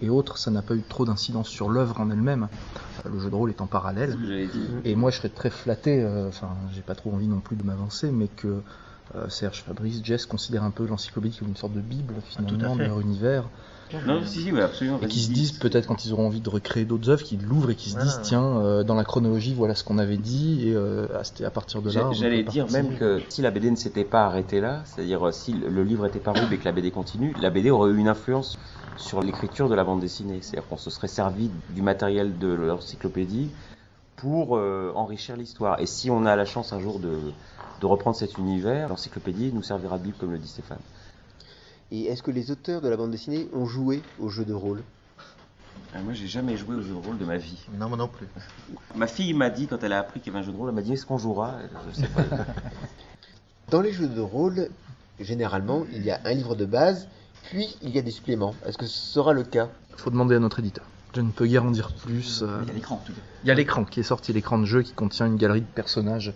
et 0.00 0.08
autres, 0.10 0.38
ça 0.38 0.50
n'a 0.50 0.62
pas 0.62 0.74
eu 0.74 0.82
trop 0.82 1.04
d'incidence 1.04 1.48
sur 1.48 1.68
l'œuvre 1.68 2.00
en 2.00 2.10
elle-même. 2.10 2.48
Euh, 3.06 3.10
Le 3.10 3.18
jeu 3.18 3.30
de 3.30 3.34
rôle 3.34 3.50
est 3.50 3.60
en 3.60 3.66
parallèle. 3.66 4.16
Et 4.84 4.94
moi, 4.96 5.10
je 5.10 5.18
serais 5.18 5.28
très 5.28 5.50
flatté, 5.50 6.02
euh, 6.02 6.28
enfin, 6.28 6.50
j'ai 6.72 6.82
pas 6.82 6.94
trop 6.94 7.12
envie 7.12 7.28
non 7.28 7.40
plus 7.40 7.56
de 7.56 7.64
m'avancer, 7.64 8.10
mais 8.10 8.28
que 8.28 8.48
euh, 8.48 8.60
Serge, 9.28 9.62
Fabrice, 9.62 10.00
Jess 10.02 10.26
considèrent 10.26 10.64
un 10.64 10.70
peu 10.70 10.86
l'encyclopédie 10.86 11.38
comme 11.38 11.48
une 11.48 11.56
sorte 11.56 11.74
de 11.74 11.80
bible, 11.80 12.14
finalement, 12.24 12.76
de 12.76 12.84
leur 12.84 13.00
univers. 13.00 13.44
Non, 14.06 14.24
si, 14.24 14.50
absolument. 14.58 14.98
Et 15.02 15.08
qui 15.08 15.20
se 15.20 15.30
disent 15.30 15.52
dis. 15.52 15.58
peut-être 15.58 15.86
quand 15.86 16.04
ils 16.04 16.12
auront 16.12 16.26
envie 16.26 16.40
de 16.40 16.48
recréer 16.48 16.84
d'autres 16.84 17.10
œuvres, 17.10 17.22
qu'ils 17.22 17.42
l'ouvrent 17.42 17.70
et 17.70 17.74
qu'ils 17.74 17.92
se 17.92 17.98
disent 17.98 18.20
tiens, 18.22 18.42
euh, 18.42 18.82
dans 18.82 18.94
la 18.94 19.04
chronologie, 19.04 19.54
voilà 19.54 19.74
ce 19.74 19.84
qu'on 19.84 19.98
avait 19.98 20.16
dit, 20.16 20.68
et 20.68 20.74
euh, 20.74 21.06
à, 21.18 21.24
c'était 21.24 21.44
à 21.44 21.50
partir 21.50 21.82
de 21.82 21.90
là. 21.90 22.10
J'allais 22.12 22.42
dire 22.42 22.64
partir. 22.64 22.82
même 22.82 22.96
que 22.96 23.20
si 23.28 23.42
la 23.42 23.50
BD 23.50 23.70
ne 23.70 23.76
s'était 23.76 24.04
pas 24.04 24.26
arrêtée 24.26 24.60
là, 24.60 24.82
c'est-à-dire 24.84 25.28
euh, 25.28 25.32
si 25.32 25.52
le 25.52 25.68
le 25.68 25.82
livre 25.82 26.06
était 26.06 26.20
paru 26.20 26.40
et 26.52 26.56
que 26.56 26.64
la 26.64 26.72
BD 26.72 26.90
continue, 26.90 27.34
la 27.40 27.50
BD 27.50 27.70
aurait 27.70 27.90
eu 27.90 27.98
une 27.98 28.08
influence 28.08 28.58
sur 28.96 29.20
l'écriture 29.20 29.68
de 29.68 29.74
la 29.74 29.84
bande 29.84 30.00
dessinée. 30.00 30.38
C'est-à-dire 30.40 30.68
qu'on 30.68 30.76
se 30.76 30.88
serait 30.88 31.08
servi 31.08 31.50
du 31.70 31.82
matériel 31.82 32.38
de 32.38 32.48
l'encyclopédie 32.48 33.50
pour 34.16 34.56
euh, 34.56 34.92
enrichir 34.94 35.36
l'histoire. 35.36 35.80
Et 35.80 35.86
si 35.86 36.10
on 36.10 36.24
a 36.24 36.36
la 36.36 36.44
chance 36.44 36.72
un 36.72 36.80
jour 36.80 37.00
de, 37.00 37.18
de 37.84 37.86
reprendre 37.86 38.16
cet 38.16 38.38
univers, 38.38 38.88
l'encyclopédie 38.88 39.52
nous 39.52 39.62
servira 39.62 39.98
de 39.98 40.04
bible, 40.04 40.16
comme 40.18 40.32
le 40.32 40.38
dit 40.38 40.48
Stéphane. 40.48 40.78
Et 41.92 42.04
est-ce 42.06 42.22
que 42.22 42.30
les 42.30 42.50
auteurs 42.50 42.80
de 42.80 42.88
la 42.88 42.96
bande 42.96 43.10
dessinée 43.10 43.46
ont 43.52 43.66
joué 43.66 44.00
au 44.18 44.30
jeu 44.30 44.46
de 44.46 44.54
rôle? 44.54 44.82
Euh, 45.94 46.02
moi, 46.02 46.14
j'ai 46.14 46.26
jamais 46.26 46.56
joué 46.56 46.76
au 46.76 46.80
jeu 46.80 46.94
de 46.94 47.06
rôle 47.06 47.18
de 47.18 47.26
ma 47.26 47.36
vie. 47.36 47.58
Non, 47.78 47.90
moi 47.90 47.98
non 47.98 48.08
plus. 48.08 48.26
Ma 48.94 49.06
fille 49.06 49.34
m'a 49.34 49.50
dit, 49.50 49.66
quand 49.66 49.84
elle 49.84 49.92
a 49.92 49.98
appris 49.98 50.20
qu'il 50.20 50.32
y 50.32 50.34
avait 50.34 50.42
un 50.42 50.46
jeu 50.46 50.52
de 50.52 50.56
rôle, 50.56 50.70
elle 50.70 50.74
m'a 50.74 50.80
dit 50.80 50.94
est-ce 50.94 51.04
qu'on 51.04 51.18
jouera? 51.18 51.56
Je 51.90 52.00
sais 52.00 52.08
pas. 52.08 52.22
Dans 53.70 53.82
les 53.82 53.92
jeux 53.92 54.08
de 54.08 54.20
rôle, 54.20 54.70
généralement, 55.20 55.84
il 55.92 56.04
y 56.04 56.10
a 56.10 56.20
un 56.24 56.32
livre 56.32 56.54
de 56.54 56.64
base, 56.64 57.06
puis 57.50 57.76
il 57.82 57.90
y 57.90 57.98
a 57.98 58.02
des 58.02 58.12
suppléments. 58.12 58.54
Est-ce 58.64 58.78
que 58.78 58.86
ce 58.86 59.12
sera 59.12 59.34
le 59.34 59.44
cas? 59.44 59.68
Faut 59.98 60.10
demander 60.10 60.36
à 60.36 60.38
notre 60.38 60.58
éditeur. 60.60 60.86
Je 61.14 61.20
ne 61.20 61.30
peux 61.30 61.46
guère 61.46 61.64
en 61.64 61.70
dire 61.70 61.92
plus. 61.92 62.42
euh, 62.42 62.58
Il 62.62 62.68
y 62.68 62.70
a 62.70 62.74
l'écran 62.74 62.94
en 62.96 62.98
tout 62.98 63.12
cas. 63.12 63.20
Il 63.44 63.48
y 63.48 63.50
a 63.50 63.54
l'écran 63.54 63.84
qui 63.84 64.00
est 64.00 64.04
sorti, 64.04 64.32
l'écran 64.32 64.58
de 64.58 64.64
jeu 64.64 64.82
qui 64.82 64.92
contient 64.92 65.26
une 65.26 65.36
galerie 65.36 65.60
de 65.60 65.66
personnages 65.66 66.32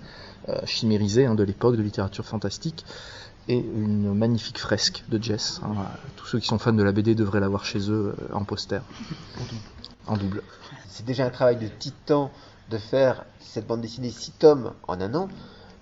euh, 0.49 0.59
chimérisés 0.67 1.27
hein, 1.27 1.35
de 1.35 1.43
l'époque, 1.43 1.77
de 1.77 1.83
littérature 1.83 2.25
fantastique, 2.25 2.85
et 3.49 3.57
une 3.59 4.15
magnifique 4.15 4.59
fresque 4.59 5.05
de 5.09 5.21
Jess. 5.23 5.61
hein. 5.65 5.75
Tous 6.17 6.27
ceux 6.27 6.39
qui 6.39 6.47
sont 6.47 6.59
fans 6.59 6.73
de 6.73 6.83
la 6.83 6.93
BD 6.93 7.15
devraient 7.15 7.41
l'avoir 7.41 7.65
chez 7.65 7.91
eux 7.91 8.15
euh, 8.21 8.35
en 8.35 8.45
poster. 8.45 8.81
En 10.07 10.17
double. 10.17 10.43
C'est 10.89 11.05
déjà 11.05 11.27
un 11.27 11.31
travail 11.31 11.57
de 11.57 11.67
titan 11.67 12.31
de 12.71 12.79
faire 12.79 13.25
cette 13.41 13.67
bande 13.67 13.81
dessinée 13.81 14.11
6 14.11 14.33
tomes 14.33 14.73
en 14.87 15.01
un 15.01 15.15
an, 15.15 15.29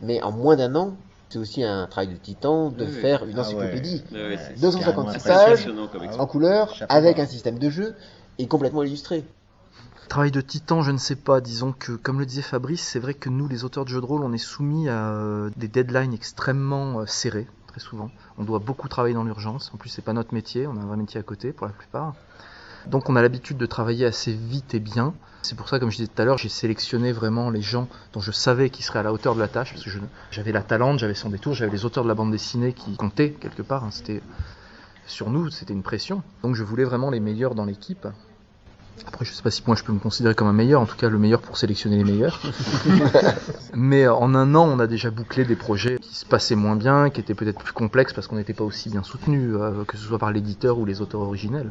mais 0.00 0.23
en 0.23 0.33
moins 0.33 0.57
d'un 0.57 0.75
an, 0.76 0.97
c'est 1.29 1.38
aussi 1.38 1.65
un 1.65 1.87
travail 1.88 2.09
de 2.09 2.17
titan 2.17 2.71
de 2.71 2.85
Oui, 2.85 2.93
faire 2.93 3.25
une 3.25 3.37
Ah 3.37 3.41
encyclopédie. 3.41 4.05
Ouais, 4.12 4.38
c'est- 4.38 4.61
256 4.61 5.21
c'est 5.21 5.29
pages, 5.29 5.69
en 6.19 6.26
couleur, 6.26 6.73
avec 6.88 7.19
un 7.19 7.26
système 7.26 7.59
de 7.59 7.69
jeu, 7.69 7.97
et 8.38 8.47
complètement 8.47 8.83
illustré. 8.83 9.25
Travail 10.09 10.31
de 10.31 10.40
titan, 10.40 10.83
je 10.83 10.93
ne 10.93 10.99
sais 10.99 11.16
pas. 11.16 11.40
Disons 11.40 11.73
que, 11.73 11.93
comme 11.93 12.21
le 12.21 12.26
disait 12.26 12.43
Fabrice, 12.43 12.81
c'est 12.81 13.00
vrai 13.00 13.14
que 13.14 13.28
nous, 13.28 13.49
les 13.49 13.64
auteurs 13.64 13.85
de 13.85 13.90
jeux 13.90 14.00
de 14.00 14.07
rôle, 14.07 14.23
on 14.23 14.33
est 14.33 14.38
soumis 14.38 14.88
à 14.88 15.11
euh, 15.11 15.50
des 15.57 15.66
deadlines 15.66 16.14
extrêmement 16.14 17.00
euh, 17.00 17.07
serrés, 17.07 17.49
très 17.66 17.81
souvent. 17.81 18.11
On 18.38 18.45
doit 18.45 18.61
beaucoup 18.61 18.88
travailler 18.88 19.14
dans 19.14 19.25
l'urgence. 19.25 19.73
En 19.75 19.78
plus, 19.78 19.88
c'est 19.88 20.02
pas 20.02 20.12
notre 20.12 20.33
métier. 20.33 20.69
On 20.69 20.76
a 20.76 20.81
un 20.81 20.87
vrai 20.87 20.97
métier 20.97 21.19
à 21.19 21.25
côté, 21.25 21.52
pour 21.52 21.66
la 21.66 21.73
plupart. 21.73 22.14
Donc, 22.87 23.11
on 23.11 23.16
a 23.16 23.23
l'habitude 23.23 23.57
de 23.57 23.66
travailler 23.66 24.07
assez 24.07 24.33
vite 24.33 24.75
et 24.75 24.78
bien. 24.78 25.12
C'est 25.43 25.57
pour 25.57 25.69
ça, 25.69 25.81
comme 25.81 25.90
je 25.90 25.97
disais 25.97 26.09
tout 26.09 26.23
à 26.23 26.25
l'heure, 26.25 26.38
j'ai 26.38 26.49
sélectionné 26.49 27.11
vraiment 27.11 27.50
les 27.50 27.62
gens 27.62 27.88
dont 28.12 28.21
je 28.21 28.31
savais 28.31 28.71
qu'ils 28.71 28.85
seraient 28.85 29.00
à 29.00 29.02
la 29.02 29.12
hauteur 29.12 29.35
de 29.35 29.40
la 29.40 29.49
tâche, 29.49 29.73
parce 29.73 29.85
que 29.85 29.90
j'avais 30.31 30.52
la 30.52 30.62
Talente, 30.62 31.00
j'avais 31.00 31.14
son 31.14 31.31
détour, 31.31 31.55
j'avais 31.55 31.73
les 31.73 31.85
auteurs 31.85 32.05
de 32.05 32.09
la 32.09 32.14
bande 32.14 32.31
dessinée 32.31 32.75
qui 32.75 32.97
comptaient 32.97 33.33
quelque 33.33 33.62
part. 33.62 33.83
hein. 33.83 33.90
C'était 33.90 34.23
sur 35.07 35.31
nous, 35.31 35.50
c'était 35.50 35.73
une 35.73 35.83
pression. 35.83 36.23
Donc, 36.43 36.55
je 36.55 36.62
voulais 36.62 36.85
vraiment 36.85 37.11
les 37.11 37.21
meilleurs 37.21 37.57
dans 37.57 37.64
l'équipe. 37.64 38.07
Après, 39.07 39.25
je 39.25 39.33
sais 39.33 39.43
pas 39.43 39.50
si 39.50 39.62
moi 39.67 39.76
je 39.76 39.85
peux 39.85 39.93
me 39.93 39.99
considérer 39.99 40.35
comme 40.35 40.49
un 40.49 40.53
meilleur, 40.53 40.81
en 40.81 40.87
tout 40.87 40.97
cas 40.97 41.09
le 41.09 41.19
meilleur 41.19 41.41
pour 41.41 41.57
sélectionner 41.57 41.97
les 41.97 42.05
meilleurs. 42.05 42.41
Mais 43.75 44.05
euh, 44.05 44.15
en 44.15 44.35
un 44.35 44.55
an, 44.55 44.69
on 44.69 44.79
a 44.79 44.87
déjà 44.87 45.11
bouclé 45.11 45.45
des 45.45 45.57
projets 45.57 45.99
qui 46.00 46.15
se 46.15 46.25
passaient 46.25 46.55
moins 46.55 46.76
bien, 46.76 47.11
qui 47.11 47.21
étaient 47.21 47.35
peut-être 47.35 47.59
plus 47.59 47.73
complexes 47.73 48.12
parce 48.12 48.26
qu'on 48.26 48.37
n'était 48.37 48.55
pas 48.55 48.65
aussi 48.65 48.91
bien 48.91 49.03
soutenu, 49.03 49.55
que 49.87 49.97
ce 49.97 50.05
soit 50.05 50.19
par 50.19 50.33
l'éditeur 50.33 50.79
ou 50.79 50.85
les 50.85 51.00
auteurs 51.00 51.21
originels. 51.21 51.71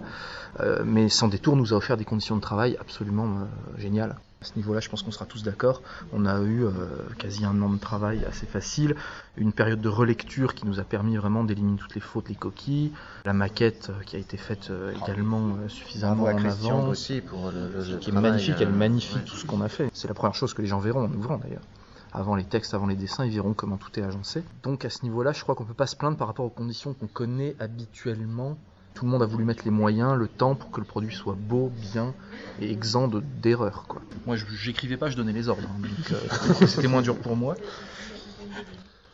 Euh, 0.61 0.83
mais 0.85 1.09
Sans 1.09 1.27
Détour 1.27 1.55
nous 1.55 1.73
a 1.73 1.77
offert 1.77 1.97
des 1.97 2.05
conditions 2.05 2.35
de 2.35 2.41
travail 2.41 2.77
absolument 2.79 3.25
euh, 3.25 3.81
géniales. 3.81 4.15
À 4.41 4.45
ce 4.45 4.55
niveau-là, 4.57 4.79
je 4.79 4.89
pense 4.89 5.01
qu'on 5.01 5.11
sera 5.11 5.25
tous 5.25 5.43
d'accord. 5.43 5.81
On 6.13 6.25
a 6.25 6.39
eu 6.41 6.65
euh, 6.65 6.71
quasi 7.17 7.45
un 7.45 7.59
an 7.61 7.69
de 7.69 7.79
travail 7.79 8.23
assez 8.25 8.45
facile, 8.45 8.95
une 9.37 9.53
période 9.53 9.81
de 9.81 9.89
relecture 9.89 10.53
qui 10.53 10.67
nous 10.67 10.79
a 10.79 10.83
permis 10.83 11.15
vraiment 11.17 11.43
d'éliminer 11.43 11.77
toutes 11.79 11.95
les 11.95 12.01
fautes, 12.01 12.29
les 12.29 12.35
coquilles, 12.35 12.91
la 13.23 13.33
maquette 13.33 13.89
euh, 13.89 14.03
qui 14.05 14.17
a 14.17 14.19
été 14.19 14.37
faite 14.37 14.69
euh, 14.69 14.93
également 15.03 15.57
euh, 15.57 15.69
suffisamment 15.69 16.25
en 16.25 16.35
Christian 16.35 16.87
aussi 16.89 17.21
pour 17.21 17.49
le, 17.51 17.69
le- 17.71 17.97
qui 17.97 18.09
est 18.09 18.11
travail, 18.11 18.31
magnifique, 18.31 18.55
elle 18.59 18.71
magnifie 18.73 19.15
ouais. 19.15 19.23
tout 19.23 19.35
ce 19.37 19.45
qu'on 19.45 19.61
a 19.61 19.69
fait. 19.69 19.89
C'est 19.93 20.07
la 20.09 20.13
première 20.13 20.35
chose 20.35 20.53
que 20.53 20.61
les 20.61 20.67
gens 20.67 20.79
verront 20.79 21.05
en 21.05 21.13
ouvrant 21.13 21.37
d'ailleurs. 21.37 21.63
Avant 22.11 22.35
les 22.35 22.45
textes, 22.45 22.73
avant 22.73 22.85
les 22.87 22.95
dessins, 22.95 23.25
ils 23.25 23.31
verront 23.31 23.53
comment 23.53 23.77
tout 23.77 23.99
est 23.99 24.03
agencé. 24.03 24.43
Donc 24.63 24.85
à 24.85 24.89
ce 24.89 25.03
niveau-là, 25.03 25.31
je 25.33 25.41
crois 25.41 25.55
qu'on 25.55 25.65
peut 25.65 25.73
pas 25.73 25.87
se 25.87 25.95
plaindre 25.95 26.17
par 26.17 26.27
rapport 26.27 26.45
aux 26.45 26.49
conditions 26.49 26.93
qu'on 26.93 27.07
connaît 27.07 27.55
habituellement. 27.59 28.57
Tout 28.95 29.05
le 29.05 29.11
monde 29.11 29.21
a 29.21 29.25
voulu 29.25 29.43
mettre 29.43 29.63
les 29.65 29.71
moyens, 29.71 30.15
le 30.17 30.27
temps 30.27 30.55
pour 30.55 30.71
que 30.71 30.79
le 30.79 30.85
produit 30.85 31.13
soit 31.13 31.35
beau, 31.37 31.69
bien 31.91 32.13
et 32.61 32.71
exempt 32.71 33.07
de- 33.09 33.21
d'erreurs. 33.41 33.85
quoi. 33.87 34.01
Moi, 34.25 34.37
je 34.37 34.45
j'écrivais 34.57 34.97
pas, 34.97 35.09
je 35.09 35.17
donnais 35.17 35.33
les 35.33 35.49
ordres. 35.49 35.63
hein, 35.67 35.79
donc 35.81 36.11
euh, 36.11 36.65
c'était 36.67 36.87
moins 36.87 37.01
dur 37.01 37.17
pour 37.17 37.35
moi. 37.35 37.55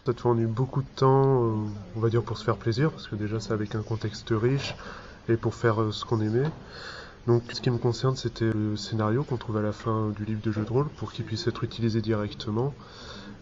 Ça 0.06 0.14
te 0.14 0.22
fournit 0.22 0.46
beaucoup 0.46 0.82
de 0.82 0.88
temps, 0.96 1.44
euh, 1.46 1.54
on 1.96 2.00
va 2.00 2.10
dire, 2.10 2.24
pour 2.24 2.38
se 2.38 2.44
faire 2.44 2.58
plaisir, 2.58 2.92
parce 2.92 3.08
que 3.08 3.16
déjà 3.16 3.40
c'est 3.40 3.54
avec 3.54 3.76
un 3.76 3.82
contexte 3.82 4.30
riche, 4.32 4.76
et 5.30 5.36
pour 5.36 5.54
faire 5.56 5.82
euh, 5.82 5.92
ce 5.92 6.06
qu'on 6.06 6.22
aimait. 6.22 6.50
Donc 7.28 7.44
ce 7.54 7.62
qui 7.62 7.70
me 7.70 7.78
concerne, 7.78 8.16
c'était 8.16 8.52
le 8.54 8.76
scénario 8.76 9.24
qu'on 9.24 9.38
trouve 9.38 9.58
à 9.58 9.62
la 9.62 9.72
fin 9.72 10.10
du 10.16 10.26
livre 10.26 10.42
de 10.44 10.52
jeu 10.52 10.64
de 10.64 10.70
rôle, 10.72 10.88
pour 10.98 11.12
qu'il 11.12 11.26
puisse 11.26 11.48
être 11.48 11.64
utilisé 11.64 12.02
directement. 12.02 12.74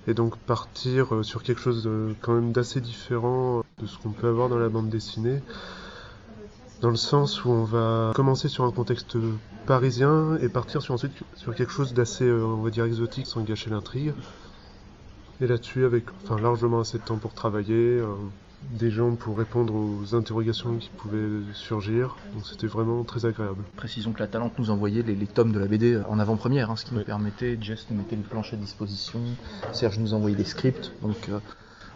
Et 0.08 0.14
donc 0.14 0.38
partir 0.38 1.16
euh, 1.16 1.24
sur 1.24 1.44
quelque 1.44 1.62
chose 1.62 1.84
de, 1.84 2.16
quand 2.22 2.34
même 2.34 2.52
d'assez 2.54 2.82
différent 2.82 3.62
de 3.82 3.86
ce 3.86 3.98
qu'on 3.98 4.12
peut 4.12 4.28
avoir 4.28 4.50
dans 4.50 4.58
la 4.58 4.70
bande 4.70 4.90
dessinée, 4.90 5.42
dans 6.82 6.90
le 6.90 6.96
sens 6.96 7.44
où 7.44 7.50
on 7.50 7.64
va 7.64 8.12
commencer 8.16 8.48
sur 8.48 8.64
un 8.64 8.72
contexte 8.72 9.18
parisien 9.66 10.38
et 10.42 10.50
partir 10.50 10.82
sur 10.82 10.94
ensuite 10.94 11.14
sur 11.36 11.54
quelque 11.54 11.72
chose 11.72 11.94
d'assez, 11.94 12.26
euh, 12.26 12.44
on 12.44 12.62
va 12.62 12.70
dire, 12.70 12.86
exotique 12.86 13.28
sans 13.28 13.42
gâcher 13.42 13.70
l'intrigue. 13.70 14.14
Et 15.42 15.48
là-dessus, 15.48 15.86
avec 15.86 16.06
enfin, 16.24 16.40
largement 16.42 16.80
assez 16.80 16.98
de 16.98 17.04
temps 17.04 17.18
pour 17.18 17.34
travailler, 17.34 18.00
euh, 18.00 18.08
des 18.72 18.92
gens 18.92 19.16
pour 19.16 19.38
répondre 19.38 19.74
aux 19.74 20.16
interrogations 20.16 20.76
qui 20.78 20.90
pouvaient 20.90 21.42
surgir. 21.54 22.18
Donc 22.34 22.46
c'était 22.46 22.68
vraiment 22.68 23.04
très 23.04 23.26
agréable. 23.26 23.64
Précisons 23.76 24.12
que 24.12 24.20
la 24.20 24.28
Talente 24.28 24.58
nous 24.60 24.70
envoyait 24.70 25.02
les, 25.02 25.16
les 25.16 25.28
tomes 25.28 25.52
de 25.52 25.60
la 25.60 25.68
BD 25.68 26.02
en 26.10 26.20
avant-première, 26.20 26.72
hein, 26.72 26.76
ce 26.76 26.86
qui 26.86 26.94
nous 26.94 27.04
permettait, 27.04 27.58
Jess 27.62 27.88
nous 27.90 27.98
mettait 27.98 28.16
les 28.16 28.22
planches 28.22 28.54
à 28.54 28.58
disposition, 28.58 29.20
Serge 29.72 30.00
nous 30.00 30.14
envoyait 30.14 30.36
les 30.36 30.44
scripts, 30.44 30.92
donc 31.02 31.30
euh, 31.30 31.40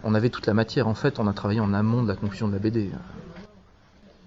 on 0.03 0.13
avait 0.13 0.29
toute 0.29 0.47
la 0.47 0.53
matière. 0.53 0.87
En 0.87 0.95
fait, 0.95 1.19
on 1.19 1.27
a 1.27 1.33
travaillé 1.33 1.59
en 1.59 1.73
amont 1.73 2.03
de 2.03 2.07
la 2.07 2.15
conclusion 2.15 2.47
de 2.47 2.53
la 2.53 2.59
BD. 2.59 2.91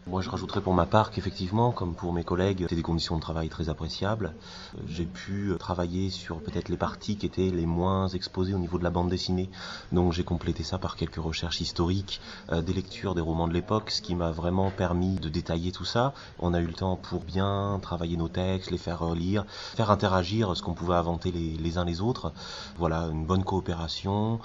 Moi, 0.09 0.23
je 0.23 0.31
rajouterais 0.31 0.61
pour 0.61 0.73
ma 0.73 0.87
part 0.87 1.11
qu'effectivement, 1.11 1.73
comme 1.73 1.97
pour 1.97 2.13
mes 2.13 2.23
collègues, 2.23 2.61
c'était 2.63 2.77
des 2.77 2.83
conditions 2.83 3.17
de 3.17 3.21
travail 3.21 3.49
très 3.49 3.69
appréciables. 3.69 4.35
Euh, 4.77 4.83
J'ai 4.87 5.05
pu 5.05 5.49
euh, 5.49 5.57
travailler 5.57 6.11
sur 6.11 6.39
peut-être 6.39 6.69
les 6.69 6.77
parties 6.77 7.17
qui 7.17 7.27
étaient 7.27 7.51
les 7.51 7.67
moins 7.67 8.07
exposées 8.07 8.55
au 8.55 8.59
niveau 8.59 8.79
de 8.79 8.85
la 8.85 8.91
bande 8.91 9.09
dessinée. 9.09 9.51
Donc, 9.91 10.13
j'ai 10.13 10.23
complété 10.23 10.63
ça 10.63 10.79
par 10.79 10.95
quelques 10.95 11.17
recherches 11.17 11.61
historiques, 11.61 12.21
euh, 12.53 12.63
des 12.63 12.73
lectures 12.73 13.17
des 13.17 13.21
romans 13.21 13.49
de 13.49 13.53
l'époque, 13.53 13.91
ce 13.91 14.01
qui 14.01 14.15
m'a 14.15 14.31
vraiment 14.31 14.71
permis 14.71 15.17
de 15.17 15.29
détailler 15.29 15.73
tout 15.73 15.85
ça. 15.85 16.15
On 16.39 16.55
a 16.55 16.61
eu 16.61 16.67
le 16.67 16.73
temps 16.73 16.95
pour 16.95 17.25
bien 17.25 17.81
travailler 17.83 18.17
nos 18.17 18.29
textes, 18.29 18.71
les 18.71 18.79
faire 18.79 19.01
relire, 19.01 19.45
faire 19.75 19.91
interagir 19.91 20.57
ce 20.57 20.63
qu'on 20.63 20.75
pouvait 20.75 20.95
inventer 20.95 21.33
les, 21.33 21.57
les 21.57 21.79
uns 21.79 21.85
les 21.85 22.01
autres. 22.01 22.33
Voilà, 22.79 23.09
une 23.11 23.27
bonne 23.27 23.43
coopération. 23.43 24.39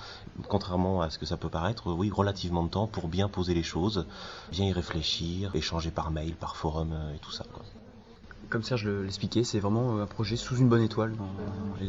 Contrairement 0.48 1.02
à 1.04 1.12
ce 1.12 1.20
que 1.20 1.28
ça 1.28 1.38
peut 1.38 1.50
paraître, 1.50 1.92
oui, 1.92 2.10
relativement 2.10 2.64
de 2.64 2.70
temps 2.70 2.88
pour 2.88 3.10
bien 3.10 3.28
poser 3.28 3.54
les 3.54 3.62
choses, 3.62 4.08
bien 4.52 4.66
y 4.66 4.74
réfléchir, 4.74 5.51
échanger 5.56 5.92
par 5.92 6.12
mail, 6.12 6.36
par 6.36 6.56
forum 6.56 6.92
euh, 6.94 7.14
et 7.14 7.20
tout 7.20 7.32
ça. 7.32 7.46
Comme 8.52 8.64
Serge 8.64 8.84
le- 8.84 9.04
l'expliquait, 9.04 9.46
c'est 9.46 9.60
vraiment 9.60 9.96
euh, 9.98 10.04
un 10.04 10.08
projet 10.08 10.36
sous 10.36 10.58
une 10.58 10.68
bonne 10.68 10.82
étoile. 10.82 11.16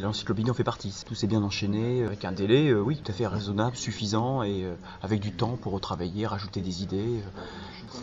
l'encyclopédie 0.01 0.49
en 0.49 0.53
fait 0.53 0.63
partie. 0.63 0.95
Tout 1.05 1.13
s'est 1.13 1.27
bien 1.27 1.43
enchaîné, 1.43 2.05
avec 2.05 2.23
un 2.23 2.31
délai, 2.31 2.69
euh, 2.69 2.79
oui, 2.79 2.95
tout 3.03 3.11
à 3.11 3.13
fait 3.13 3.27
raisonnable, 3.27 3.75
suffisant, 3.75 4.43
et 4.43 4.63
euh, 4.63 4.73
avec 5.01 5.19
du 5.19 5.33
temps 5.33 5.57
pour 5.57 5.73
retravailler, 5.73 6.25
rajouter 6.25 6.61
des 6.61 6.81
idées. 6.81 7.21
euh. 7.21 7.41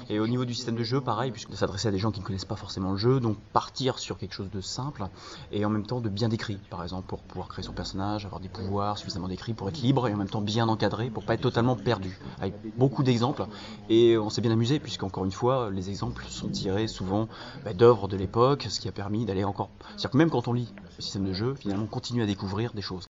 Et 0.09 0.21
au 0.21 0.27
niveau 0.27 0.45
du 0.45 0.55
système 0.55 0.77
de 0.77 0.83
jeu, 0.85 1.01
pareil, 1.01 1.31
puisque 1.31 1.55
s'adresser 1.55 1.89
à 1.89 1.91
des 1.91 1.99
gens 1.99 2.11
qui 2.11 2.21
ne 2.21 2.25
connaissent 2.25 2.45
pas 2.45 2.57
forcément 2.57 2.91
le 2.93 2.97
jeu, 2.97 3.19
donc 3.19 3.39
partir 3.53 3.99
sur 3.99 4.19
quelque 4.19 4.35
chose 4.35 4.51
de 4.51 4.61
simple, 4.61 5.05
et 5.53 5.65
en 5.65 5.71
même 5.71 5.87
temps 5.87 6.01
de 6.01 6.09
bien 6.09 6.29
décrit, 6.29 6.59
par 6.69 6.83
exemple, 6.83 7.07
pour 7.09 7.21
pouvoir 7.23 7.49
créer 7.49 7.65
son 7.65 7.73
personnage, 7.73 8.25
avoir 8.25 8.41
des 8.41 8.49
pouvoirs 8.49 8.99
suffisamment 8.99 9.29
décrits 9.29 9.55
pour 9.55 9.69
être 9.69 9.81
libre, 9.81 10.07
et 10.09 10.15
en 10.15 10.17
même 10.17 10.29
temps 10.29 10.43
bien 10.43 10.69
encadré, 10.69 11.11
pour 11.11 11.25
pas 11.25 11.35
être 11.35 11.41
totalement 11.41 11.77
perdu. 11.77 12.19
Avec 12.41 12.55
beaucoup 12.77 13.03
d'exemples, 13.03 13.47
et 13.89 14.19
on 14.19 14.31
s'est 14.31 14.43
bien 14.43 14.53
amusé, 14.53 14.79
puisqu'encore 14.81 15.25
une 15.25 15.33
fois, 15.33 15.71
les 15.71 15.91
exemples 15.91 16.25
sont 16.29 16.49
tirés 16.49 16.87
souvent 16.89 17.29
bah, 17.65 17.73
d'œuvres 17.73 18.07
de 18.07 18.17
ce 18.59 18.81
qui 18.81 18.89
a 18.89 18.93
permis 18.93 19.25
d'aller 19.25 19.45
encore. 19.45 19.71
C'est-à-dire 19.91 20.11
que 20.11 20.17
même 20.19 20.31
quand 20.31 20.49
on 20.49 20.53
lit 20.53 20.73
le 20.97 21.03
système 21.03 21.25
de 21.25 21.33
jeu, 21.33 21.55
finalement, 21.55 21.85
on 21.85 21.87
continue 21.87 22.23
à 22.23 22.27
découvrir 22.27 22.73
des 22.73 22.83
choses. 22.83 23.10